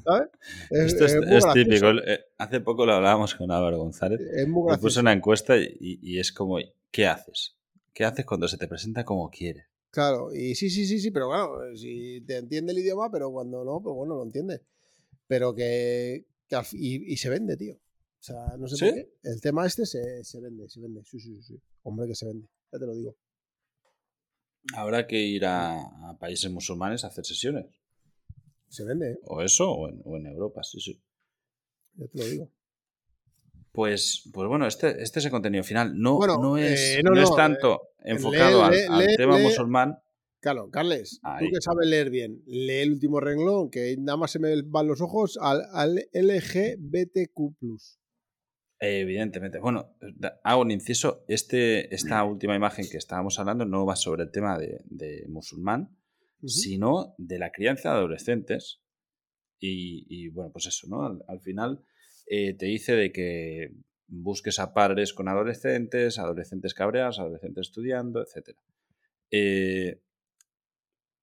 ¿Sabes? 0.03 0.29
Esto 0.69 1.05
es, 1.05 1.53
típico. 1.53 1.89
Eh, 1.89 2.25
hace 2.37 2.61
poco 2.61 2.85
lo 2.85 2.93
hablábamos 2.93 3.33
con 3.35 3.49
Álvaro 3.51 3.79
González. 3.79 4.21
Es 4.21 4.47
muy 4.47 4.67
gracioso. 4.67 4.81
puso 4.81 4.99
una 4.99 5.13
encuesta 5.13 5.55
y, 5.57 6.19
es 6.19 6.31
como, 6.31 6.57
¿qué 6.91 7.07
haces? 7.07 7.57
¿Qué 7.93 8.05
haces 8.05 8.25
cuando 8.25 8.47
se 8.47 8.57
te 8.57 8.67
presenta 8.67 9.03
como 9.03 9.29
quiere? 9.29 9.65
Claro, 9.91 10.31
y 10.33 10.53
sí, 10.53 10.69
sí, 10.69 10.85
sí, 10.85 10.99
sí, 10.99 11.09
pero 11.09 11.29
claro, 11.29 11.75
si 11.75 12.21
te 12.21 12.37
entiende 12.37 12.73
el 12.73 12.79
idioma, 12.79 13.09
pero 13.11 13.31
cuando 13.31 13.65
no, 13.65 13.81
pues 13.81 13.95
bueno, 13.95 14.15
lo 14.15 14.23
entiende. 14.23 14.61
Pero 15.25 15.55
que, 15.55 16.25
y, 16.73 17.17
se 17.17 17.29
vende, 17.29 17.57
tío. 17.57 17.75
O 17.75 18.21
sea, 18.21 18.55
no 18.57 18.67
sé 18.67 18.85
por 18.85 18.93
qué. 18.93 19.11
El 19.23 19.41
tema 19.41 19.65
este 19.65 19.85
se, 19.85 20.23
se, 20.23 20.39
vende, 20.39 20.69
se 20.69 20.79
vende. 20.79 21.03
Sí, 21.05 21.19
sí, 21.19 21.41
sí. 21.41 21.59
Hombre, 21.83 22.07
que 22.07 22.15
se 22.15 22.27
vende. 22.27 22.47
Ya 22.71 22.79
te 22.79 22.85
lo 22.85 22.93
digo. 22.93 23.15
Habrá 24.75 25.07
que 25.07 25.17
ir 25.19 25.45
a, 25.45 25.79
a 26.09 26.17
países 26.19 26.51
musulmanes 26.51 27.03
a 27.03 27.07
hacer 27.07 27.25
sesiones. 27.25 27.65
Se 28.67 28.83
vende, 28.83 29.13
¿eh? 29.13 29.19
O 29.25 29.41
eso, 29.41 29.71
o 29.71 29.89
en, 29.89 30.01
o 30.05 30.17
en 30.17 30.27
Europa, 30.27 30.61
sí, 30.63 30.79
sí. 30.79 31.01
ya 31.95 32.07
te 32.07 32.17
lo 32.17 32.25
digo. 32.25 32.51
Pues, 33.71 34.29
pues 34.33 34.47
bueno, 34.47 34.67
este, 34.67 35.01
este 35.01 35.19
es 35.19 35.25
el 35.25 35.31
contenido 35.31 35.63
final. 35.63 35.93
No, 35.97 36.17
Bueno, 36.17 36.37
no, 36.39 36.57
es, 36.57 36.97
eh, 36.97 37.01
no 37.03 37.11
no, 37.11 37.21
es 37.21 37.33
tanto 37.35 37.81
enfocado 38.03 38.63
al, 38.63 38.71
lee, 38.71 38.83
al 38.89 38.99
lee, 39.07 39.15
tema 39.15 39.37
lee. 39.37 39.43
musulmán. 39.43 39.97
Claro, 40.41 40.69
Carles, 40.69 41.19
Ahí. 41.23 41.45
tú 41.45 41.51
que 41.53 41.61
sabes 41.61 41.87
leer 41.87 42.09
bien, 42.09 42.41
lee 42.45 42.79
el 42.79 42.93
último 42.93 43.19
renglón, 43.19 43.69
que 43.69 43.95
nada 43.99 44.17
más 44.17 44.31
se 44.31 44.39
me 44.39 44.61
van 44.63 44.87
los 44.87 45.01
ojos 45.01 45.37
al, 45.41 45.63
al 45.73 45.95
LGBTQ. 46.13 47.55
Evidentemente. 48.79 49.59
Bueno, 49.59 49.95
hago 50.43 50.61
un 50.61 50.71
inciso. 50.71 51.25
Este, 51.27 51.93
esta 51.93 52.23
última 52.23 52.55
imagen 52.55 52.87
que 52.89 52.97
estábamos 52.97 53.37
hablando 53.39 53.65
no 53.65 53.85
va 53.85 53.95
sobre 53.95 54.23
el 54.23 54.31
tema 54.31 54.57
de, 54.57 54.81
de 54.85 55.25
musulmán, 55.27 55.97
sino 56.45 57.13
de 57.17 57.39
la 57.39 57.51
crianza 57.51 57.91
de 57.91 57.97
adolescentes. 57.97 58.81
Y, 59.59 60.05
y, 60.07 60.29
bueno, 60.29 60.51
pues 60.51 60.67
eso, 60.67 60.87
¿no? 60.87 61.05
Al, 61.05 61.23
al 61.27 61.41
final 61.41 61.83
eh, 62.27 62.53
te 62.53 62.67
dice 62.67 62.95
de 62.95 63.11
que 63.11 63.73
busques 64.07 64.59
a 64.59 64.73
padres 64.73 65.13
con 65.13 65.27
adolescentes, 65.27 66.17
adolescentes 66.17 66.73
cabreados, 66.73 67.19
adolescentes 67.19 67.67
estudiando, 67.67 68.21
etc. 68.21 68.57
Eh, 69.31 70.01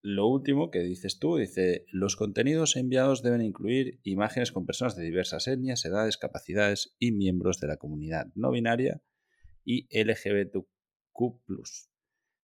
lo 0.07 0.29
último 0.29 0.71
que 0.71 0.85
dices 0.85 1.19
tú, 1.19 1.37
dice, 1.37 1.85
los 1.90 2.14
contenidos 2.14 2.77
enviados 2.77 3.25
deben 3.25 3.42
incluir 3.42 3.99
imágenes 4.05 4.53
con 4.53 4.64
personas 4.64 4.95
de 4.95 5.03
diversas 5.03 5.49
etnias, 5.49 5.85
edades, 5.85 6.16
capacidades 6.16 6.95
y 7.01 7.11
miembros 7.11 7.59
de 7.59 7.66
la 7.66 7.77
comunidad 7.77 8.29
no 8.37 8.53
binaria 8.53 9.03
y 9.64 9.88
LGBTQ+. 9.90 10.64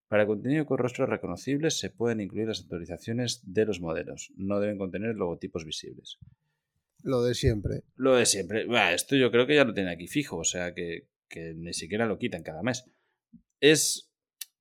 Para 0.09 0.27
contenido 0.27 0.67
con 0.67 0.79
rostros 0.79 1.09
reconocibles 1.09 1.79
se 1.79 1.91
pueden 1.91 2.21
incluir 2.21 2.49
las 2.49 2.63
autorizaciones 2.63 3.41
de 3.45 3.65
los 3.65 3.81
modelos. 3.81 4.33
No 4.35 4.59
deben 4.59 4.77
contener 4.77 5.15
logotipos 5.15 5.65
visibles. 5.65 6.19
Lo 7.05 7.23
de 7.23 7.35
siempre. 7.35 7.85
Lo 7.95 8.17
de 8.17 8.27
siempre. 8.27 8.67
Esto 8.93 9.15
yo 9.15 9.31
creo 9.31 9.47
que 9.47 9.55
ya 9.55 9.65
lo 9.65 9.73
tiene 9.73 9.93
aquí 9.93 10.09
fijo, 10.09 10.39
o 10.39 10.45
sea 10.45 10.75
que, 10.75 11.07
que 11.29 11.55
ni 11.55 11.75
siquiera 11.75 12.07
lo 12.07 12.19
quitan 12.19 12.43
cada 12.43 12.65
mes. 12.65 12.91
Es, 13.61 14.13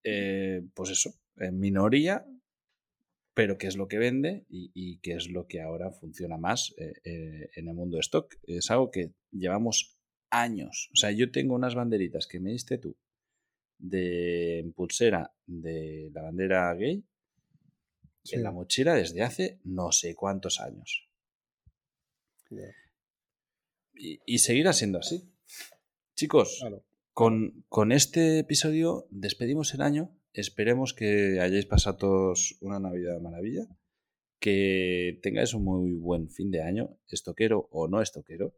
eh, 0.03 0.61
pues 0.75 0.91
eso, 0.91 1.15
en 1.37 1.57
minoría, 1.57 2.27
pero 3.33 3.57
que 3.57 3.67
es 3.67 3.75
lo 3.77 3.87
que 3.87 3.97
vende 3.97 4.45
y, 4.49 4.71
y 4.73 4.97
que 4.99 5.13
es 5.13 5.29
lo 5.29 5.47
que 5.47 5.61
ahora 5.61 5.91
funciona 5.91 6.37
más 6.37 6.73
eh, 6.77 6.93
eh, 7.03 7.49
en 7.55 7.67
el 7.67 7.73
mundo 7.73 7.95
de 7.97 8.01
stock. 8.01 8.35
Es 8.43 8.69
algo 8.71 8.91
que 8.91 9.13
llevamos 9.31 9.97
años. 10.29 10.89
O 10.93 10.95
sea, 10.97 11.11
yo 11.11 11.31
tengo 11.31 11.55
unas 11.55 11.75
banderitas 11.75 12.27
que 12.27 12.39
me 12.39 12.51
diste 12.51 12.77
tú 12.77 12.97
de 13.77 14.71
pulsera 14.75 15.33
de 15.47 16.11
la 16.13 16.21
bandera 16.21 16.73
gay 16.75 17.03
Sí. 18.23 18.35
en 18.35 18.43
la 18.43 18.51
mochila 18.51 18.93
desde 18.93 19.23
hace 19.23 19.59
no 19.63 19.91
sé 19.91 20.13
cuántos 20.13 20.59
años. 20.59 21.09
Y, 23.95 24.19
y 24.25 24.37
seguirá 24.39 24.73
siendo 24.73 24.99
así. 24.99 25.23
Chicos, 26.15 26.57
Claro. 26.59 26.83
con, 27.13 27.65
con 27.67 27.91
este 27.91 28.37
episodio 28.39 29.07
despedimos 29.09 29.73
el 29.73 29.81
año. 29.81 30.15
Esperemos 30.33 30.93
que 30.93 31.41
hayáis 31.41 31.65
pasado 31.65 31.97
todos 31.97 32.57
una 32.61 32.79
Navidad 32.79 33.19
maravilla. 33.19 33.67
Que 34.39 35.19
tengáis 35.21 35.53
un 35.53 35.63
muy 35.63 35.93
buen 35.93 36.29
fin 36.29 36.49
de 36.51 36.63
año, 36.63 36.97
estoquero 37.07 37.67
o 37.71 37.87
no 37.87 38.01
estoquero. 38.01 38.55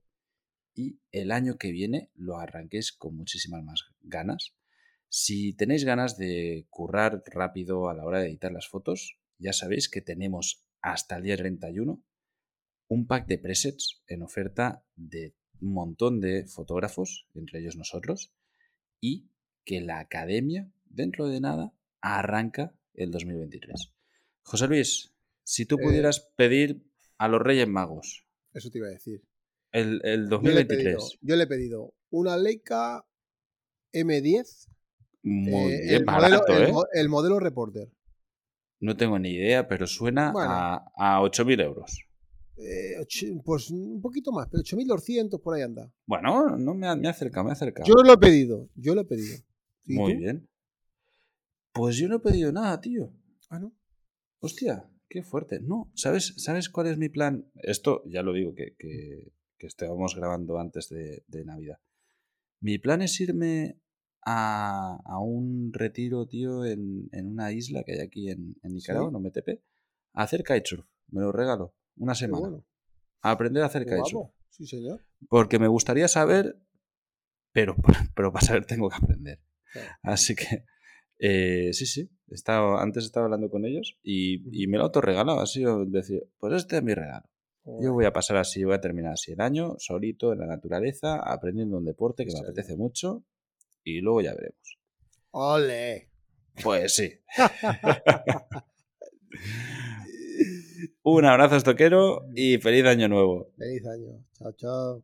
Y 0.75 0.99
el 1.12 1.31
año 1.31 1.57
que 1.57 1.71
viene 1.71 2.12
lo 2.15 2.38
arranquéis 2.38 2.93
con 2.93 3.15
muchísimas 3.15 3.63
más 3.63 3.83
ganas. 4.01 4.55
Si 5.09 5.53
tenéis 5.53 5.83
ganas 5.83 6.17
de 6.17 6.65
currar 6.69 7.23
rápido 7.25 7.89
a 7.89 7.93
la 7.93 8.05
hora 8.05 8.19
de 8.19 8.27
editar 8.27 8.51
las 8.51 8.67
fotos, 8.67 9.19
ya 9.38 9.53
sabéis 9.53 9.89
que 9.89 10.01
tenemos 10.01 10.65
hasta 10.81 11.17
el 11.17 11.23
día 11.23 11.38
31 11.38 12.03
un 12.88 13.07
pack 13.07 13.27
de 13.27 13.38
presets 13.39 14.03
en 14.07 14.21
oferta 14.21 14.86
de 14.95 15.36
un 15.62 15.73
montón 15.73 16.19
de 16.19 16.45
fotógrafos, 16.45 17.27
entre 17.33 17.59
ellos 17.59 17.75
nosotros, 17.75 18.33
y 18.99 19.29
que 19.65 19.81
la 19.81 19.99
academia, 19.99 20.71
dentro 20.93 21.27
de 21.27 21.41
nada, 21.41 21.73
arranca 22.01 22.73
el 22.93 23.12
2023. 23.12 23.93
José 24.43 24.67
Luis, 24.67 25.13
si 25.43 25.65
tú 25.65 25.75
Eh, 25.79 25.84
pudieras 25.84 26.19
pedir 26.36 26.86
a 27.17 27.27
los 27.27 27.41
Reyes 27.41 27.67
Magos 27.67 28.25
Eso 28.53 28.69
te 28.69 28.77
iba 28.79 28.88
a 28.88 28.91
decir. 28.91 29.21
el, 29.71 30.01
el 30.03 30.29
Yo 30.29 30.39
le, 30.41 30.62
he 30.62 30.65
pedido, 30.65 30.99
2023, 30.99 31.19
yo 31.21 31.36
le 31.36 31.43
he 31.43 31.47
pedido 31.47 31.93
una 32.12 32.38
Leica 32.38 33.03
M10. 33.93 34.67
muy 35.23 35.73
eh, 35.73 35.82
bien, 35.84 35.95
el, 35.95 36.06
barato, 36.06 36.43
modelo, 36.53 36.67
el 36.67 36.69
¿eh? 36.69 36.99
el 37.01 37.10
modelo 37.10 37.39
Reporter. 37.39 37.89
No 38.79 38.97
tengo 38.97 39.17
ni 39.17 39.29
idea, 39.32 39.67
pero 39.67 39.88
suena 39.88 40.32
Bueno. 40.34 40.51
a, 40.51 40.75
a 40.97 41.21
8.000 41.21 41.62
euros. 41.63 41.97
Eh, 42.58 42.95
pues 43.43 43.71
un 43.71 43.99
poquito 44.01 44.32
más, 44.32 44.47
pero 44.51 44.60
8200 44.62 45.39
por 45.41 45.56
ahí 45.56 45.62
anda. 45.63 45.91
Bueno, 46.06 46.56
no 46.58 46.73
me, 46.75 46.93
me 46.97 47.08
acerca, 47.08 47.43
me 47.43 47.51
acerca. 47.51 47.82
Yo 47.86 47.95
lo 48.03 48.13
he 48.13 48.17
pedido, 48.17 48.69
yo 48.75 48.93
lo 48.93 49.01
he 49.01 49.06
pedido. 49.06 49.38
¿Y 49.86 49.95
Muy 49.95 50.13
tú? 50.13 50.19
bien. 50.19 50.49
Pues 51.73 51.97
yo 51.97 52.07
no 52.07 52.17
he 52.17 52.19
pedido 52.19 52.51
nada, 52.51 52.79
tío. 52.79 53.12
Ah, 53.49 53.59
¿no? 53.59 53.73
Hostia, 54.39 54.89
qué 55.09 55.23
fuerte. 55.23 55.59
No, 55.62 55.91
¿sabes, 55.95 56.33
¿sabes 56.38 56.69
cuál 56.69 56.88
es 56.88 56.97
mi 56.97 57.09
plan? 57.09 57.49
Esto 57.55 58.03
ya 58.05 58.21
lo 58.23 58.33
digo, 58.33 58.53
que, 58.53 58.75
que, 58.77 59.33
que 59.57 59.67
estábamos 59.67 60.15
grabando 60.15 60.59
antes 60.59 60.89
de, 60.89 61.23
de 61.27 61.45
Navidad. 61.45 61.79
Mi 62.59 62.77
plan 62.77 63.01
es 63.01 63.19
irme 63.19 63.79
a, 64.25 64.99
a 65.03 65.19
un 65.19 65.71
retiro, 65.73 66.25
tío, 66.27 66.65
en, 66.65 67.09
en 67.12 67.27
una 67.27 67.51
isla 67.51 67.83
que 67.83 67.93
hay 67.93 67.99
aquí 67.99 68.29
en, 68.29 68.55
en 68.63 68.73
Nicaragua, 68.73 69.09
Sí. 69.09 69.13
no 69.13 69.19
Metepe, 69.19 69.63
a 70.13 70.23
hacer 70.23 70.43
kitesurf. 70.43 70.86
Me 71.09 71.21
lo 71.21 71.31
regalo. 71.31 71.75
Una 71.97 72.15
semana. 72.15 72.47
bueno. 72.49 72.65
A 73.21 73.31
aprender 73.31 73.63
a 73.63 73.67
hacer 73.67 73.86
kitesurf. 73.86 74.29
Sí, 74.49 74.67
señor. 74.67 75.01
Porque 75.29 75.57
me 75.59 75.67
gustaría 75.67 76.07
saber, 76.07 76.62
pero, 77.51 77.75
pero 78.15 78.31
para 78.31 78.45
saber 78.45 78.65
tengo 78.65 78.89
que 78.89 78.95
aprender. 78.97 79.41
Claro. 79.71 79.89
Así 80.03 80.36
que, 80.36 80.65
eh, 81.19 81.69
sí, 81.73 81.86
sí. 81.86 82.10
He 82.30 82.36
estado, 82.36 82.78
antes 82.78 83.06
estaba 83.06 83.26
hablando 83.26 83.49
con 83.49 83.65
ellos 83.65 83.97
y, 84.04 84.63
y 84.63 84.67
me 84.67 84.78
lo 84.78 84.84
he 84.84 84.86
autorregalado. 84.86 85.39
Ha 85.39 85.45
sido 85.45 85.86
decir, 85.86 86.28
pues 86.39 86.54
este 86.54 86.78
es 86.78 86.84
mi 86.84 86.93
regalo. 86.93 87.28
Yo 87.80 87.93
voy 87.93 88.04
a 88.04 88.12
pasar 88.12 88.36
así, 88.38 88.63
voy 88.65 88.73
a 88.73 88.82
terminar 88.82 89.13
así 89.13 89.32
el 89.32 89.39
año, 89.39 89.76
solito, 89.78 90.34
en 90.34 90.39
la 90.39 90.47
naturaleza, 90.47 91.15
aprendiendo 91.19 91.78
un 91.78 91.86
deporte 91.86 92.26
que 92.26 92.34
me 92.34 92.39
apetece 92.39 92.76
mucho 92.76 93.23
y 93.86 94.02
luego 94.02 94.19
ya 94.19 94.34
veremos. 94.34 94.80
¡Ole! 95.32 96.10
Pues 96.62 96.93
sí. 96.93 97.13
un 101.04 101.26
abrazo, 101.26 101.56
estoquero, 101.56 102.26
y 102.36 102.58
feliz 102.58 102.86
año 102.86 103.08
nuevo. 103.08 103.54
Feliz 103.58 103.86
año. 103.88 104.26
Chao, 104.38 104.52
chao. 104.54 105.04